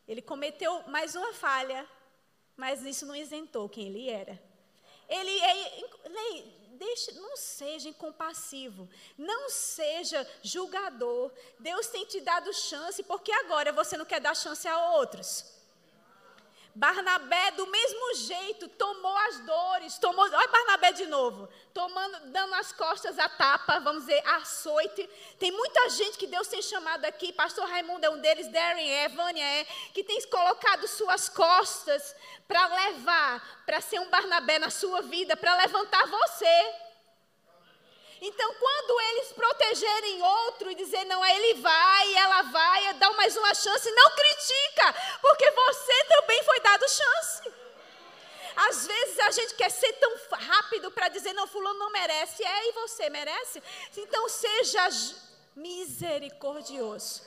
Ele 0.07 0.21
cometeu 0.21 0.87
mais 0.87 1.15
uma 1.15 1.33
falha, 1.33 1.85
mas 2.55 2.81
isso 2.85 3.05
não 3.05 3.15
isentou 3.15 3.67
quem 3.67 3.87
ele 3.87 4.09
era. 4.09 4.41
Ele 5.09 5.37
deixe, 6.81 7.11
não 7.11 7.37
seja 7.37 7.89
incompassivo, 7.89 8.89
não 9.15 9.49
seja 9.51 10.27
julgador. 10.41 11.31
Deus 11.59 11.87
tem 11.87 12.05
te 12.05 12.19
dado 12.21 12.51
chance, 12.53 13.03
porque 13.03 13.31
agora 13.31 13.71
você 13.71 13.95
não 13.95 14.05
quer 14.05 14.19
dar 14.19 14.35
chance 14.35 14.67
a 14.67 14.93
outros. 14.95 15.60
Barnabé, 16.73 17.51
do 17.51 17.67
mesmo 17.67 18.15
jeito, 18.15 18.67
tomou 18.69 19.15
as 19.17 19.39
dores, 19.39 19.97
tomou, 19.97 20.23
olha 20.23 20.47
Barnabé 20.47 20.93
de 20.93 21.05
novo, 21.05 21.49
tomando, 21.73 22.31
dando 22.31 22.53
as 22.53 22.71
costas 22.71 23.19
a 23.19 23.27
tapa, 23.27 23.79
vamos 23.79 24.05
dizer, 24.05 24.25
açoite. 24.25 25.09
Tem 25.37 25.51
muita 25.51 25.89
gente 25.89 26.17
que 26.17 26.27
Deus 26.27 26.47
tem 26.47 26.61
chamado 26.61 27.03
aqui, 27.05 27.33
pastor 27.33 27.67
Raimundo 27.67 28.05
é 28.05 28.09
um 28.09 28.19
deles, 28.19 28.47
Darren 28.47 28.89
é, 28.89 29.09
Vânia 29.09 29.43
é, 29.43 29.65
que 29.93 30.03
tem 30.03 30.21
colocado 30.29 30.87
suas 30.87 31.27
costas 31.27 32.15
para 32.47 32.65
levar, 32.67 33.63
para 33.65 33.81
ser 33.81 33.99
um 33.99 34.09
Barnabé 34.09 34.57
na 34.57 34.69
sua 34.69 35.01
vida, 35.01 35.35
para 35.35 35.55
levantar 35.57 36.07
você. 36.07 36.90
Então, 38.23 38.53
quando 38.53 39.01
eles 39.01 39.33
protegerem 39.33 40.21
outro 40.21 40.69
e 40.69 40.75
dizer, 40.75 41.03
não, 41.05 41.25
ele 41.25 41.55
vai, 41.55 42.13
ela 42.13 42.43
vai, 42.43 42.93
dá 42.93 43.11
mais 43.13 43.35
uma 43.35 43.51
chance, 43.55 43.89
não 43.89 44.11
critica, 44.11 45.17
porque 45.19 45.49
você 45.49 46.03
também 46.05 46.43
foi 46.43 46.59
dado 46.59 46.87
chance. 46.87 47.53
Às 48.55 48.85
vezes 48.85 49.19
a 49.19 49.31
gente 49.31 49.55
quer 49.55 49.71
ser 49.71 49.93
tão 49.93 50.15
rápido 50.33 50.91
para 50.91 51.07
dizer, 51.07 51.33
não, 51.33 51.47
fulano 51.47 51.79
não 51.79 51.91
merece, 51.91 52.43
é, 52.43 52.69
e 52.69 52.73
você 52.73 53.09
merece? 53.09 53.63
Então, 53.97 54.29
seja 54.29 54.87
misericordioso. 55.55 57.23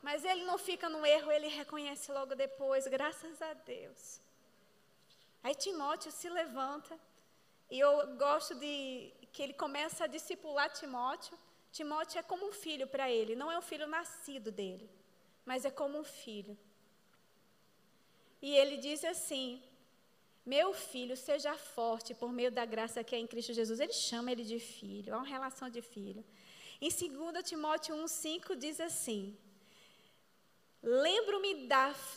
Mas 0.00 0.24
ele 0.24 0.44
não 0.44 0.58
fica 0.58 0.88
no 0.88 1.04
erro, 1.04 1.32
ele 1.32 1.48
reconhece 1.48 2.12
logo 2.12 2.36
depois, 2.36 2.86
graças 2.86 3.42
a 3.42 3.52
Deus. 3.52 4.20
Aí 5.42 5.56
Timóteo 5.56 6.12
se 6.12 6.28
levanta 6.28 6.96
e 7.70 7.78
eu 7.78 8.16
gosto 8.16 8.54
de 8.54 9.12
que 9.32 9.42
ele 9.42 9.52
começa 9.52 10.04
a 10.04 10.06
discipular 10.06 10.70
Timóteo. 10.70 11.36
Timóteo 11.72 12.18
é 12.18 12.22
como 12.22 12.48
um 12.48 12.52
filho 12.52 12.86
para 12.86 13.10
ele, 13.10 13.34
não 13.34 13.50
é 13.50 13.58
um 13.58 13.62
filho 13.62 13.86
nascido 13.86 14.50
dele, 14.50 14.88
mas 15.44 15.64
é 15.64 15.70
como 15.70 15.98
um 15.98 16.04
filho. 16.04 16.56
E 18.40 18.54
ele 18.56 18.76
diz 18.76 19.04
assim: 19.04 19.62
Meu 20.44 20.72
filho, 20.72 21.16
seja 21.16 21.54
forte 21.54 22.14
por 22.14 22.32
meio 22.32 22.50
da 22.50 22.64
graça 22.64 23.02
que 23.02 23.14
é 23.14 23.18
em 23.18 23.26
Cristo 23.26 23.52
Jesus. 23.52 23.80
Ele 23.80 23.92
chama 23.92 24.30
ele 24.32 24.44
de 24.44 24.58
filho, 24.58 25.12
há 25.12 25.18
uma 25.18 25.26
relação 25.26 25.68
de 25.68 25.82
filho. 25.82 26.24
Em 26.80 26.88
2 26.88 27.44
Timóteo 27.44 27.96
1,5 27.96 28.56
diz 28.56 28.80
assim: 28.80 29.36
Lembro-me 30.82 31.68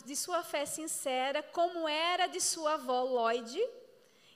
de 0.04 0.14
sua 0.14 0.42
fé 0.42 0.64
sincera, 0.64 1.42
como 1.42 1.88
era 1.88 2.28
de 2.28 2.40
sua 2.40 2.74
avó 2.74 3.02
Lloyd 3.02 3.60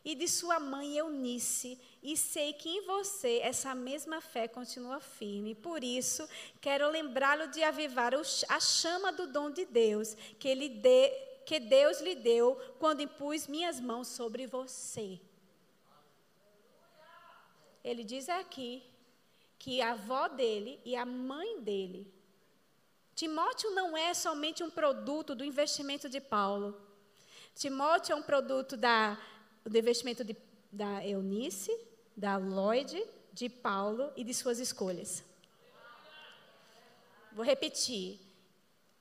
e 0.04 0.14
de 0.14 0.28
sua 0.28 0.60
mãe 0.60 0.98
Eunice, 0.98 1.80
e 2.02 2.16
sei 2.16 2.52
que 2.52 2.68
em 2.68 2.84
você 2.84 3.38
essa 3.42 3.74
mesma 3.74 4.20
fé 4.20 4.46
continua 4.46 5.00
firme. 5.00 5.54
Por 5.54 5.82
isso, 5.82 6.28
quero 6.60 6.90
lembrá-lo 6.90 7.48
de 7.48 7.62
avivar 7.62 8.12
a 8.48 8.60
chama 8.60 9.10
do 9.12 9.26
dom 9.26 9.50
de 9.50 9.64
Deus 9.64 10.14
que, 10.38 10.46
ele 10.46 10.68
dê, 10.68 11.10
que 11.46 11.58
Deus 11.58 12.00
lhe 12.00 12.14
deu 12.14 12.56
quando 12.78 13.00
impus 13.00 13.46
minhas 13.46 13.80
mãos 13.80 14.08
sobre 14.08 14.46
você. 14.46 15.18
Ele 17.82 18.04
diz 18.04 18.28
aqui 18.28 18.82
que 19.58 19.80
a 19.80 19.92
avó 19.92 20.28
dele 20.28 20.78
e 20.84 20.94
a 20.94 21.06
mãe 21.06 21.60
dele. 21.60 22.12
Timóteo 23.14 23.70
não 23.70 23.96
é 23.96 24.12
somente 24.12 24.62
um 24.62 24.70
produto 24.70 25.34
do 25.34 25.44
investimento 25.44 26.08
de 26.08 26.20
Paulo. 26.20 26.78
Timóteo 27.54 28.12
é 28.12 28.16
um 28.16 28.22
produto 28.22 28.76
da 28.76 29.18
o 29.64 29.76
investimento 29.76 30.22
de, 30.22 30.36
da 30.70 31.06
Eunice, 31.06 31.72
da 32.16 32.36
Lloyd, 32.36 33.02
de 33.32 33.48
Paulo 33.48 34.12
e 34.16 34.22
de 34.22 34.34
suas 34.34 34.58
escolhas. 34.58 35.24
Vou 37.32 37.44
repetir. 37.44 38.20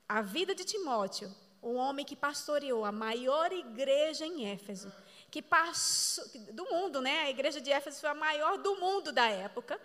A 0.08 0.22
vida 0.22 0.54
de 0.54 0.64
Timóteo, 0.64 1.34
um 1.62 1.76
homem 1.76 2.06
que 2.06 2.16
pastoreou 2.16 2.84
a 2.84 2.92
maior 2.92 3.52
igreja 3.52 4.26
em 4.26 4.46
Éfeso, 4.52 4.92
que 5.32 5.42
passou 5.42 6.24
do 6.52 6.66
mundo, 6.66 7.02
né? 7.02 7.22
A 7.22 7.30
igreja 7.30 7.60
de 7.62 7.72
Éfeso 7.72 8.02
foi 8.02 8.10
a 8.10 8.16
maior 8.16 8.58
do 8.58 8.76
mundo 8.76 9.12
da 9.12 9.28
época 9.28 9.80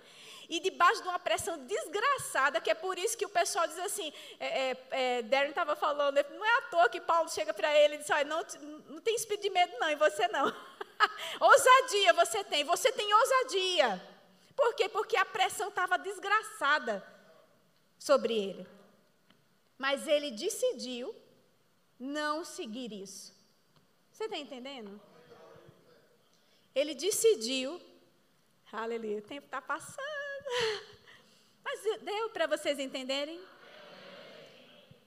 e 0.48 0.60
debaixo 0.60 1.02
de 1.02 1.08
uma 1.08 1.18
pressão 1.18 1.58
desgraçada, 1.58 2.60
que 2.60 2.70
é 2.70 2.74
por 2.74 2.98
isso 2.98 3.16
que 3.16 3.26
o 3.26 3.28
pessoal 3.28 3.66
diz 3.66 3.78
assim, 3.78 4.12
é, 4.40 4.70
é, 4.70 4.76
é 4.90 5.22
Darren 5.22 5.50
estava 5.50 5.76
falando, 5.76 6.16
não 6.30 6.44
é 6.44 6.58
à 6.58 6.62
toa 6.62 6.88
que 6.88 7.00
Paulo 7.00 7.28
chega 7.28 7.52
para 7.52 7.74
ele 7.78 7.96
e 7.96 7.98
diz, 7.98 8.08
não, 8.26 8.42
não 8.88 9.00
tem 9.00 9.14
espírito 9.14 9.42
de 9.42 9.50
medo 9.50 9.76
não, 9.78 9.90
e 9.90 9.96
você 9.96 10.26
não. 10.28 10.46
ousadia 11.38 12.12
você 12.14 12.42
tem, 12.44 12.64
você 12.64 12.90
tem 12.90 13.12
ousadia. 13.12 14.18
Por 14.56 14.74
quê? 14.74 14.88
Porque 14.88 15.16
a 15.16 15.24
pressão 15.24 15.68
estava 15.68 15.98
desgraçada 15.98 17.06
sobre 17.98 18.34
ele. 18.34 18.66
Mas 19.76 20.08
ele 20.08 20.30
decidiu 20.30 21.14
não 21.98 22.44
seguir 22.44 22.92
isso. 22.92 23.32
Você 24.10 24.24
está 24.24 24.36
entendendo? 24.36 25.00
Ele 26.74 26.94
decidiu, 26.94 27.80
aleluia, 28.72 29.18
o 29.18 29.22
tempo 29.22 29.46
está 29.46 29.60
passando. 29.60 30.17
Mas 31.64 31.82
deu 32.02 32.30
para 32.30 32.46
vocês 32.46 32.78
entenderem? 32.78 33.40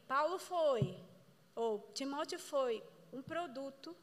Paulo 0.07 0.37
foi, 0.37 0.97
ou 1.55 1.79
Timóteo 1.93 2.37
foi, 2.37 2.83
um 3.13 3.21
produto, 3.21 3.95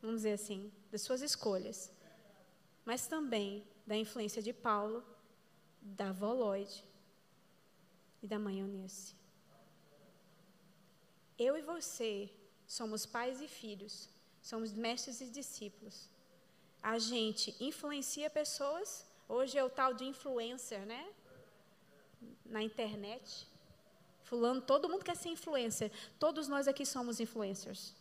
vamos 0.00 0.18
dizer 0.18 0.32
assim, 0.32 0.72
das 0.90 1.02
suas 1.02 1.22
escolhas, 1.22 1.90
mas 2.84 3.06
também 3.06 3.66
da 3.86 3.96
influência 3.96 4.42
de 4.42 4.52
Paulo, 4.52 5.04
da 5.80 6.10
Lloyd 6.10 6.84
e 8.22 8.26
da 8.26 8.38
mãe 8.38 8.60
Eunice. 8.60 9.14
Eu 11.38 11.56
e 11.56 11.62
você 11.62 12.30
somos 12.66 13.04
pais 13.04 13.40
e 13.40 13.48
filhos, 13.48 14.08
somos 14.40 14.72
mestres 14.72 15.20
e 15.20 15.26
discípulos. 15.26 16.08
A 16.82 16.98
gente 16.98 17.56
influencia 17.58 18.28
pessoas 18.30 19.06
Hoje 19.28 19.56
é 19.56 19.64
o 19.64 19.70
tal 19.70 19.94
de 19.94 20.04
influencer, 20.04 20.80
né? 20.80 21.06
Na 22.44 22.62
internet. 22.62 23.46
Fulano, 24.24 24.60
todo 24.60 24.88
mundo 24.88 25.04
quer 25.04 25.16
ser 25.16 25.30
influencer. 25.30 25.90
Todos 26.18 26.48
nós 26.48 26.66
aqui 26.66 26.84
somos 26.84 27.20
influencers. 27.20 27.94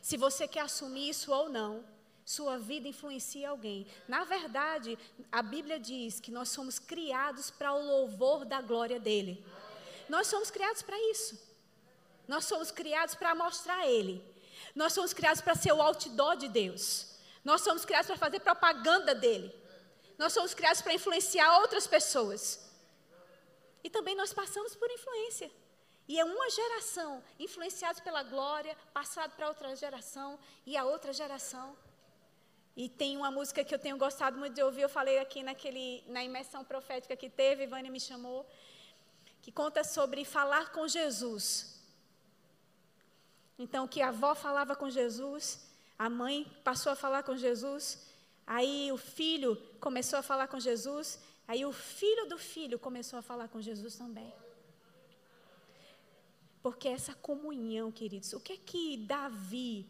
Se 0.00 0.16
você 0.16 0.46
quer 0.46 0.60
assumir 0.60 1.08
isso 1.08 1.32
ou 1.32 1.48
não, 1.48 1.84
sua 2.24 2.58
vida 2.58 2.86
influencia 2.86 3.48
alguém. 3.48 3.86
Na 4.06 4.24
verdade, 4.24 4.98
a 5.32 5.42
Bíblia 5.42 5.80
diz 5.80 6.20
que 6.20 6.30
nós 6.30 6.50
somos 6.50 6.78
criados 6.78 7.50
para 7.50 7.72
o 7.72 7.82
louvor 7.82 8.44
da 8.44 8.60
glória 8.60 9.00
dele. 9.00 9.44
Nós 10.08 10.26
somos 10.26 10.50
criados 10.50 10.82
para 10.82 10.98
isso. 11.10 11.38
Nós 12.26 12.44
somos 12.44 12.70
criados 12.70 13.14
para 13.14 13.34
mostrar 13.34 13.86
ele. 13.86 14.22
Nós 14.74 14.92
somos 14.92 15.14
criados 15.14 15.40
para 15.40 15.54
ser 15.54 15.72
o 15.72 15.80
outdoor 15.80 16.36
de 16.36 16.48
Deus. 16.48 17.07
Nós 17.44 17.60
somos 17.62 17.84
criados 17.84 18.06
para 18.06 18.16
fazer 18.16 18.40
propaganda 18.40 19.14
dele. 19.14 19.54
Nós 20.16 20.32
somos 20.32 20.54
criados 20.54 20.82
para 20.82 20.94
influenciar 20.94 21.58
outras 21.60 21.86
pessoas. 21.86 22.68
E 23.82 23.88
também 23.88 24.16
nós 24.16 24.32
passamos 24.32 24.74
por 24.74 24.90
influência. 24.90 25.50
E 26.08 26.18
é 26.18 26.24
uma 26.24 26.50
geração 26.50 27.22
influenciada 27.38 28.00
pela 28.00 28.22
glória, 28.22 28.76
passado 28.92 29.36
para 29.36 29.48
outra 29.48 29.76
geração 29.76 30.38
e 30.66 30.76
a 30.76 30.84
outra 30.84 31.12
geração. 31.12 31.76
E 32.74 32.88
tem 32.88 33.16
uma 33.16 33.30
música 33.30 33.62
que 33.62 33.74
eu 33.74 33.78
tenho 33.78 33.98
gostado 33.98 34.38
muito 34.38 34.54
de 34.54 34.62
ouvir, 34.62 34.82
eu 34.82 34.88
falei 34.88 35.18
aqui 35.18 35.42
naquele, 35.42 36.02
na 36.06 36.24
imersão 36.24 36.64
profética 36.64 37.16
que 37.16 37.28
teve, 37.28 37.66
Vânia 37.66 37.90
me 37.90 38.00
chamou, 38.00 38.46
que 39.42 39.52
conta 39.52 39.84
sobre 39.84 40.24
falar 40.24 40.72
com 40.72 40.88
Jesus. 40.88 41.78
Então, 43.58 43.86
que 43.88 44.00
a 44.00 44.08
avó 44.08 44.34
falava 44.34 44.76
com 44.76 44.88
Jesus, 44.88 45.67
a 45.98 46.08
mãe 46.08 46.46
passou 46.62 46.92
a 46.92 46.96
falar 46.96 47.22
com 47.24 47.36
Jesus, 47.36 48.06
aí 48.46 48.92
o 48.92 48.96
filho 48.96 49.56
começou 49.80 50.18
a 50.18 50.22
falar 50.22 50.46
com 50.46 50.60
Jesus, 50.60 51.18
aí 51.46 51.66
o 51.66 51.72
filho 51.72 52.26
do 52.26 52.38
filho 52.38 52.78
começou 52.78 53.18
a 53.18 53.22
falar 53.22 53.48
com 53.48 53.60
Jesus 53.60 53.96
também. 53.96 54.32
Porque 56.62 56.88
essa 56.88 57.14
comunhão, 57.14 57.90
queridos, 57.90 58.32
o 58.32 58.40
que 58.40 58.52
é 58.52 58.56
que 58.56 58.96
Davi 58.98 59.86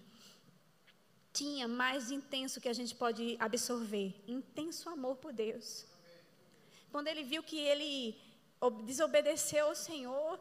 tinha 1.32 1.68
mais 1.68 2.10
intenso 2.10 2.60
que 2.60 2.68
a 2.68 2.72
gente 2.72 2.94
pode 2.94 3.36
absorver? 3.38 4.14
Intenso 4.26 4.88
amor 4.88 5.16
por 5.16 5.32
Deus. 5.32 5.86
Quando 6.90 7.08
ele 7.08 7.22
viu 7.22 7.42
que 7.42 7.58
ele 7.58 8.18
desobedeceu 8.84 9.66
ao 9.66 9.74
Senhor, 9.74 10.40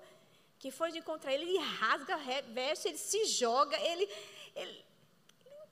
que 0.59 0.71
foi 0.71 0.91
de 0.91 0.99
encontrar 0.99 1.33
ele, 1.33 1.43
ele 1.43 1.59
rasga 1.59 2.15
a 2.15 2.41
veste, 2.41 2.87
ele 2.87 2.97
se 2.97 3.25
joga, 3.25 3.77
ele, 3.79 4.09
ele 4.55 4.86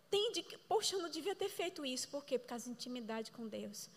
que, 0.09 0.57
poxa, 0.57 0.95
eu 0.95 1.01
não 1.01 1.09
devia 1.09 1.35
ter 1.35 1.49
feito 1.49 1.85
isso. 1.85 2.07
Por 2.07 2.25
quê? 2.25 2.37
Por 2.37 2.47
causa 2.47 2.65
da 2.65 2.71
intimidade 2.71 3.31
com 3.31 3.47
Deus. 3.47 3.89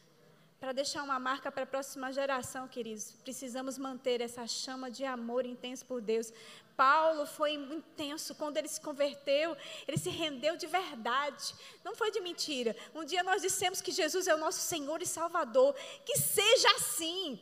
Para 0.60 0.72
deixar 0.72 1.04
uma 1.04 1.20
marca 1.20 1.52
para 1.52 1.62
a 1.62 1.66
próxima 1.66 2.12
geração, 2.12 2.66
queridos, 2.66 3.12
precisamos 3.22 3.78
manter 3.78 4.20
essa 4.20 4.44
chama 4.46 4.90
de 4.90 5.04
amor 5.04 5.46
intenso 5.46 5.86
por 5.86 6.00
Deus. 6.00 6.32
Paulo 6.76 7.26
foi 7.26 7.52
intenso 7.52 8.34
quando 8.34 8.56
ele 8.56 8.66
se 8.66 8.80
converteu, 8.80 9.56
ele 9.86 9.96
se 9.96 10.10
rendeu 10.10 10.56
de 10.56 10.66
verdade, 10.66 11.54
não 11.84 11.94
foi 11.94 12.10
de 12.10 12.20
mentira. 12.20 12.74
Um 12.92 13.04
dia 13.04 13.22
nós 13.22 13.42
dissemos 13.42 13.80
que 13.80 13.92
Jesus 13.92 14.26
é 14.26 14.34
o 14.34 14.38
nosso 14.38 14.60
Senhor 14.60 15.00
e 15.00 15.06
Salvador, 15.06 15.74
que 16.04 16.16
seja 16.16 16.68
assim. 16.76 17.38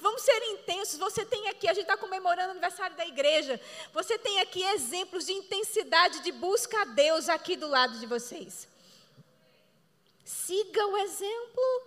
Vamos 0.00 0.22
ser 0.22 0.40
intensos. 0.52 0.98
Você 0.98 1.24
tem 1.24 1.48
aqui, 1.48 1.68
a 1.68 1.74
gente 1.74 1.82
está 1.82 1.96
comemorando 1.96 2.48
o 2.48 2.50
aniversário 2.52 2.96
da 2.96 3.06
igreja. 3.06 3.60
Você 3.92 4.18
tem 4.18 4.40
aqui 4.40 4.62
exemplos 4.62 5.26
de 5.26 5.32
intensidade 5.32 6.20
de 6.20 6.32
busca 6.32 6.82
a 6.82 6.84
Deus 6.84 7.28
aqui 7.28 7.56
do 7.56 7.66
lado 7.66 7.98
de 7.98 8.06
vocês. 8.06 8.68
Siga 10.24 10.86
o 10.86 10.96
exemplo. 10.96 11.82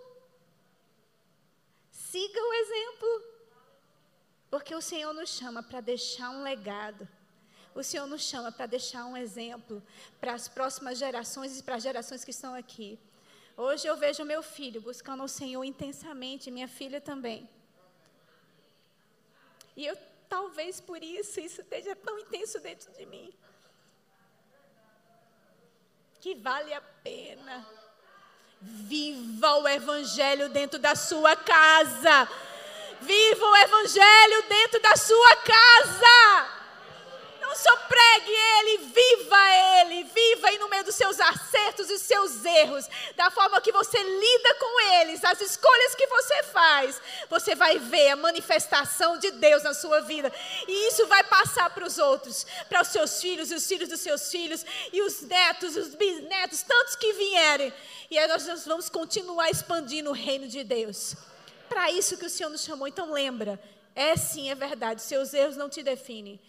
Siga 1.90 2.40
o 2.40 2.52
exemplo. 2.54 3.24
Porque 4.50 4.74
o 4.74 4.80
Senhor 4.80 5.12
nos 5.12 5.30
chama 5.30 5.62
para 5.62 5.80
deixar 5.80 6.30
um 6.30 6.42
legado. 6.42 7.08
O 7.74 7.82
Senhor 7.84 8.06
nos 8.06 8.22
chama 8.22 8.50
para 8.50 8.66
deixar 8.66 9.04
um 9.06 9.16
exemplo 9.16 9.82
para 10.20 10.32
as 10.32 10.48
próximas 10.48 10.98
gerações 10.98 11.58
e 11.58 11.62
para 11.62 11.76
as 11.76 11.82
gerações 11.82 12.24
que 12.24 12.32
estão 12.32 12.54
aqui. 12.54 12.98
Hoje 13.56 13.86
eu 13.86 13.96
vejo 13.96 14.24
meu 14.24 14.42
filho 14.42 14.80
buscando 14.80 15.22
o 15.22 15.28
Senhor 15.28 15.62
intensamente, 15.62 16.50
minha 16.50 16.66
filha 16.66 17.00
também. 17.00 17.48
E 19.76 19.86
eu, 19.86 19.96
talvez 20.28 20.80
por 20.80 21.02
isso, 21.02 21.40
isso 21.40 21.60
esteja 21.60 21.96
tão 21.96 22.18
intenso 22.18 22.60
dentro 22.60 22.92
de 22.92 23.06
mim. 23.06 23.32
Que 26.20 26.34
vale 26.34 26.74
a 26.74 26.80
pena 26.80 27.66
Viva 28.62 29.56
o 29.56 29.66
Evangelho 29.66 30.50
dentro 30.50 30.78
da 30.78 30.94
sua 30.94 31.34
casa. 31.34 32.28
Viva 33.00 33.46
o 33.46 33.56
Evangelho 33.56 34.42
dentro 34.50 34.82
da 34.82 34.96
sua 34.96 35.36
casa. 35.36 36.59
Só 37.54 37.76
pregue 37.76 38.30
ele, 38.30 38.78
viva 38.78 39.80
ele, 39.80 40.04
viva 40.04 40.48
aí 40.48 40.58
no 40.58 40.68
meio 40.68 40.84
dos 40.84 40.94
seus 40.94 41.18
acertos 41.20 41.90
e 41.90 41.98
seus 41.98 42.44
erros, 42.44 42.86
da 43.16 43.30
forma 43.30 43.60
que 43.60 43.72
você 43.72 44.00
lida 44.02 44.54
com 44.54 44.80
eles, 45.00 45.24
as 45.24 45.40
escolhas 45.40 45.94
que 45.94 46.06
você 46.06 46.42
faz, 46.44 47.00
você 47.28 47.54
vai 47.54 47.78
ver 47.78 48.10
a 48.10 48.16
manifestação 48.16 49.18
de 49.18 49.30
Deus 49.32 49.62
na 49.62 49.74
sua 49.74 50.00
vida. 50.00 50.32
E 50.66 50.88
isso 50.88 51.06
vai 51.06 51.24
passar 51.24 51.70
para 51.70 51.86
os 51.86 51.98
outros, 51.98 52.46
para 52.68 52.82
os 52.82 52.88
seus 52.88 53.20
filhos 53.20 53.50
e 53.50 53.54
os 53.54 53.66
filhos 53.66 53.88
dos 53.88 54.00
seus 54.00 54.30
filhos, 54.30 54.64
e 54.92 55.02
os 55.02 55.22
netos, 55.22 55.76
os 55.76 55.94
bisnetos, 55.94 56.62
tantos 56.62 56.96
que 56.96 57.12
vierem. 57.12 57.72
E 58.10 58.18
aí 58.18 58.26
nós 58.28 58.64
vamos 58.64 58.88
continuar 58.88 59.50
expandindo 59.50 60.10
o 60.10 60.14
reino 60.14 60.48
de 60.48 60.64
Deus. 60.64 61.14
Para 61.68 61.90
isso 61.90 62.16
que 62.16 62.26
o 62.26 62.30
Senhor 62.30 62.50
nos 62.50 62.64
chamou. 62.64 62.88
Então 62.88 63.12
lembra, 63.12 63.60
é 63.94 64.16
sim, 64.16 64.50
é 64.50 64.54
verdade, 64.54 65.02
seus 65.02 65.32
erros 65.32 65.56
não 65.56 65.68
te 65.68 65.82
definem. 65.82 66.40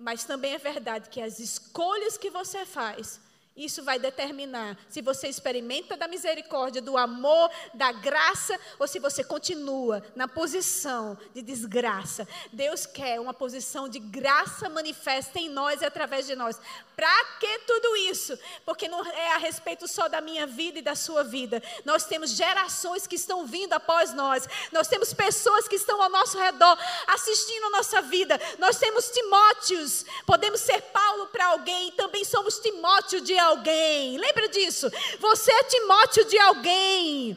Mas 0.00 0.24
também 0.24 0.54
é 0.54 0.58
verdade 0.58 1.10
que 1.10 1.20
as 1.20 1.38
escolhas 1.38 2.16
que 2.16 2.30
você 2.30 2.64
faz 2.64 3.20
isso 3.56 3.82
vai 3.82 3.98
determinar 3.98 4.78
se 4.88 5.02
você 5.02 5.28
experimenta 5.28 5.96
da 5.96 6.08
misericórdia, 6.08 6.80
do 6.80 6.96
amor, 6.96 7.50
da 7.74 7.92
graça, 7.92 8.58
ou 8.78 8.88
se 8.88 8.98
você 8.98 9.22
continua 9.22 10.02
na 10.16 10.26
posição 10.26 11.18
de 11.34 11.42
desgraça. 11.42 12.26
Deus 12.52 12.86
quer 12.86 13.20
uma 13.20 13.34
posição 13.34 13.86
de 13.88 13.98
graça 13.98 14.68
manifesta 14.70 15.38
em 15.38 15.50
nós 15.50 15.82
e 15.82 15.84
através 15.84 16.26
de 16.26 16.34
nós. 16.34 16.58
Para 17.00 17.24
que 17.40 17.60
tudo 17.60 17.96
isso? 17.96 18.38
Porque 18.62 18.86
não 18.86 19.02
é 19.06 19.32
a 19.32 19.38
respeito 19.38 19.88
só 19.88 20.06
da 20.06 20.20
minha 20.20 20.46
vida 20.46 20.80
e 20.80 20.82
da 20.82 20.94
sua 20.94 21.24
vida. 21.24 21.62
Nós 21.82 22.04
temos 22.04 22.32
gerações 22.32 23.06
que 23.06 23.14
estão 23.16 23.46
vindo 23.46 23.72
após 23.72 24.12
nós. 24.12 24.46
Nós 24.70 24.86
temos 24.86 25.14
pessoas 25.14 25.66
que 25.66 25.76
estão 25.76 26.02
ao 26.02 26.10
nosso 26.10 26.38
redor 26.38 26.78
assistindo 27.06 27.64
a 27.68 27.70
nossa 27.70 28.02
vida. 28.02 28.38
Nós 28.58 28.76
temos 28.76 29.08
Timóteos. 29.08 30.04
Podemos 30.26 30.60
ser 30.60 30.82
Paulo 30.92 31.28
para 31.28 31.46
alguém, 31.46 31.90
também 31.92 32.22
somos 32.22 32.58
Timóteo 32.58 33.22
de 33.22 33.38
alguém. 33.38 34.18
Lembra 34.18 34.46
disso? 34.50 34.86
Você 35.20 35.50
é 35.50 35.62
Timóteo 35.62 36.26
de 36.26 36.38
alguém. 36.38 37.34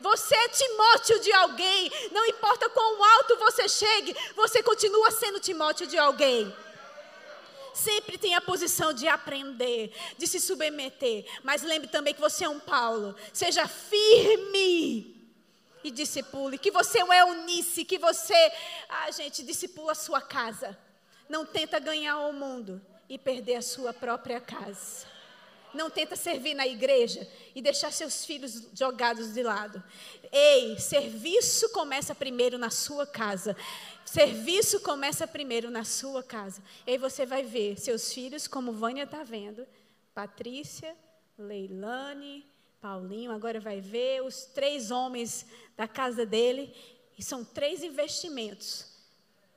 Você 0.00 0.34
é 0.34 0.48
Timóteo 0.48 1.20
de 1.20 1.32
alguém. 1.32 1.92
Não 2.10 2.26
importa 2.26 2.68
quão 2.70 3.04
alto 3.04 3.36
você 3.36 3.68
chegue, 3.68 4.16
você 4.34 4.64
continua 4.64 5.12
sendo 5.12 5.38
Timóteo 5.38 5.86
de 5.86 5.96
alguém. 5.96 6.52
Sempre 7.76 8.16
tem 8.16 8.34
a 8.34 8.40
posição 8.40 8.94
de 8.94 9.06
aprender, 9.06 9.94
de 10.16 10.26
se 10.26 10.40
submeter. 10.40 11.26
Mas 11.42 11.62
lembre 11.62 11.88
também 11.88 12.14
que 12.14 12.20
você 12.20 12.44
é 12.44 12.48
um 12.48 12.58
Paulo. 12.58 13.14
Seja 13.34 13.68
firme 13.68 15.14
e 15.84 15.90
discipule. 15.90 16.56
Que 16.56 16.70
você 16.70 17.00
é 17.00 17.04
um 17.04 17.12
Eunice, 17.12 17.84
que 17.84 17.98
você, 17.98 18.34
ah, 18.88 19.10
gente, 19.10 19.42
discipula 19.42 19.92
a 19.92 19.94
sua 19.94 20.22
casa. 20.22 20.76
Não 21.28 21.44
tenta 21.44 21.78
ganhar 21.78 22.18
o 22.20 22.32
mundo 22.32 22.80
e 23.10 23.18
perder 23.18 23.56
a 23.56 23.62
sua 23.62 23.92
própria 23.92 24.40
casa. 24.40 25.06
Não 25.76 25.90
tenta 25.90 26.16
servir 26.16 26.54
na 26.54 26.66
igreja 26.66 27.28
e 27.54 27.60
deixar 27.60 27.92
seus 27.92 28.24
filhos 28.24 28.68
jogados 28.74 29.34
de 29.34 29.42
lado. 29.42 29.82
Ei, 30.32 30.78
serviço 30.80 31.68
começa 31.68 32.14
primeiro 32.14 32.56
na 32.56 32.70
sua 32.70 33.06
casa. 33.06 33.54
Serviço 34.04 34.80
começa 34.80 35.26
primeiro 35.26 35.70
na 35.70 35.84
sua 35.84 36.22
casa. 36.22 36.62
E 36.86 36.92
aí 36.92 36.98
você 36.98 37.26
vai 37.26 37.42
ver 37.42 37.78
seus 37.78 38.12
filhos, 38.12 38.48
como 38.48 38.72
Vânia 38.72 39.04
está 39.04 39.22
vendo, 39.22 39.66
Patrícia, 40.14 40.96
Leilane, 41.38 42.44
Paulinho, 42.80 43.30
agora 43.30 43.60
vai 43.60 43.80
ver 43.80 44.22
os 44.22 44.46
três 44.46 44.90
homens 44.90 45.44
da 45.76 45.86
casa 45.86 46.24
dele. 46.24 46.74
E 47.18 47.22
são 47.22 47.44
três 47.44 47.82
investimentos. 47.82 48.86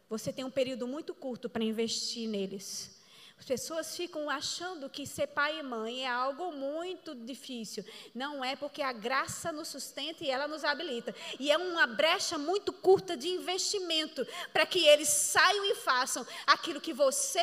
Você 0.10 0.34
tem 0.34 0.44
um 0.44 0.52
período 0.52 0.88
muito 0.88 1.14
curto 1.14 1.50
para 1.50 1.64
investir 1.64 2.28
neles. 2.28 2.99
As 3.40 3.46
pessoas 3.46 3.96
ficam 3.96 4.30
achando 4.30 4.90
que 4.90 5.08
ser 5.08 5.28
pai 5.28 5.60
e 5.60 5.64
mãe 5.64 6.04
é 6.04 6.10
algo 6.10 6.52
muito 6.52 7.16
difícil. 7.16 7.86
Não 8.14 8.44
é 8.44 8.54
porque 8.54 8.82
a 8.82 8.92
graça 8.92 9.50
nos 9.50 9.70
sustenta 9.70 10.26
e 10.26 10.30
ela 10.30 10.46
nos 10.46 10.66
habilita. 10.66 11.16
E 11.40 11.50
é 11.50 11.58
uma 11.58 11.88
brecha 11.88 12.38
muito 12.38 12.74
curta 12.74 13.16
de 13.16 13.30
investimento 13.30 14.28
para 14.52 14.66
que 14.66 14.86
eles 14.86 15.08
saiam 15.08 15.66
e 15.66 15.76
façam 15.76 16.28
aquilo 16.46 16.82
que 16.82 16.92
você 16.92 17.42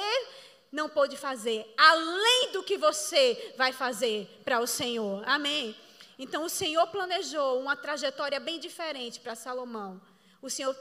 não 0.70 0.86
pôde 0.86 1.16
fazer, 1.16 1.66
além 1.78 2.52
do 2.52 2.62
que 2.62 2.76
você 2.76 3.54
vai 3.56 3.72
fazer 3.72 4.28
para 4.44 4.60
o 4.60 4.66
Senhor. 4.66 5.26
Amém? 5.26 5.74
Então 6.18 6.44
o 6.44 6.50
Senhor 6.50 6.86
planejou 6.88 7.58
uma 7.58 7.74
trajetória 7.74 8.38
bem 8.38 8.60
diferente 8.60 9.18
para 9.18 9.34
Salomão. 9.34 9.98
O 10.42 10.50
Senhor 10.50 10.76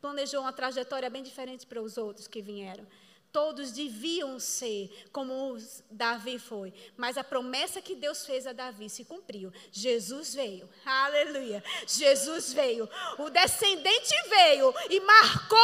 planejou 0.00 0.40
uma 0.40 0.52
trajetória 0.52 1.08
bem 1.08 1.22
diferente 1.22 1.64
para 1.64 1.80
os 1.80 1.96
outros 1.96 2.26
que 2.26 2.42
vieram. 2.42 2.84
Todos 3.30 3.72
deviam 3.72 4.40
ser 4.40 4.90
como 5.12 5.58
Davi 5.90 6.38
foi, 6.38 6.72
mas 6.96 7.18
a 7.18 7.22
promessa 7.22 7.80
que 7.80 7.94
Deus 7.94 8.24
fez 8.24 8.46
a 8.46 8.54
Davi 8.54 8.88
se 8.88 9.04
cumpriu. 9.04 9.52
Jesus 9.70 10.34
veio, 10.34 10.68
aleluia. 10.84 11.62
Jesus 11.86 12.54
veio, 12.54 12.88
o 13.18 13.28
descendente 13.28 14.14
veio 14.30 14.74
e 14.88 15.00
marcou 15.00 15.58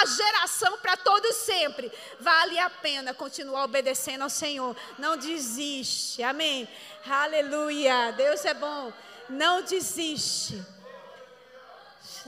a 0.00 0.06
geração 0.06 0.78
para 0.78 0.96
todos 0.96 1.34
sempre. 1.36 1.90
Vale 2.20 2.56
a 2.58 2.70
pena 2.70 3.12
continuar 3.12 3.64
obedecendo 3.64 4.22
ao 4.22 4.30
Senhor. 4.30 4.76
Não 4.96 5.16
desiste, 5.16 6.22
amém. 6.22 6.68
Aleluia. 7.04 8.12
Deus 8.12 8.44
é 8.44 8.54
bom. 8.54 8.92
Não 9.28 9.62
desiste 9.62 10.64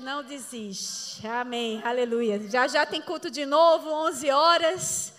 não 0.00 0.22
desiste. 0.24 1.26
Amém. 1.26 1.80
Aleluia. 1.84 2.40
Já 2.48 2.66
já 2.66 2.84
tem 2.84 3.00
culto 3.00 3.30
de 3.30 3.46
novo, 3.46 3.90
11 3.90 4.30
horas, 4.30 5.12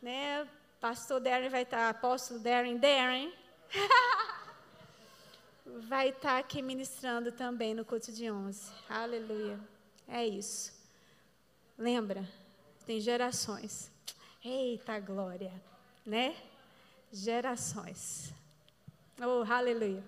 né? 0.00 0.46
Pastor 0.80 1.20
Darren 1.20 1.48
vai 1.48 1.62
estar, 1.62 1.88
apóstolo 1.88 2.38
Darren, 2.40 2.76
Darren. 2.76 3.32
vai 5.88 6.10
estar 6.10 6.38
aqui 6.38 6.62
ministrando 6.62 7.32
também 7.32 7.74
no 7.74 7.84
culto 7.84 8.12
de 8.12 8.30
11. 8.30 8.70
Aleluia. 8.88 9.58
É 10.06 10.26
isso. 10.26 10.72
Lembra? 11.76 12.26
Tem 12.86 13.00
gerações. 13.00 13.90
Eita 14.44 15.00
glória, 15.00 15.52
né? 16.04 16.36
Gerações. 17.12 18.32
Oh, 19.20 19.50
aleluia. 19.50 20.04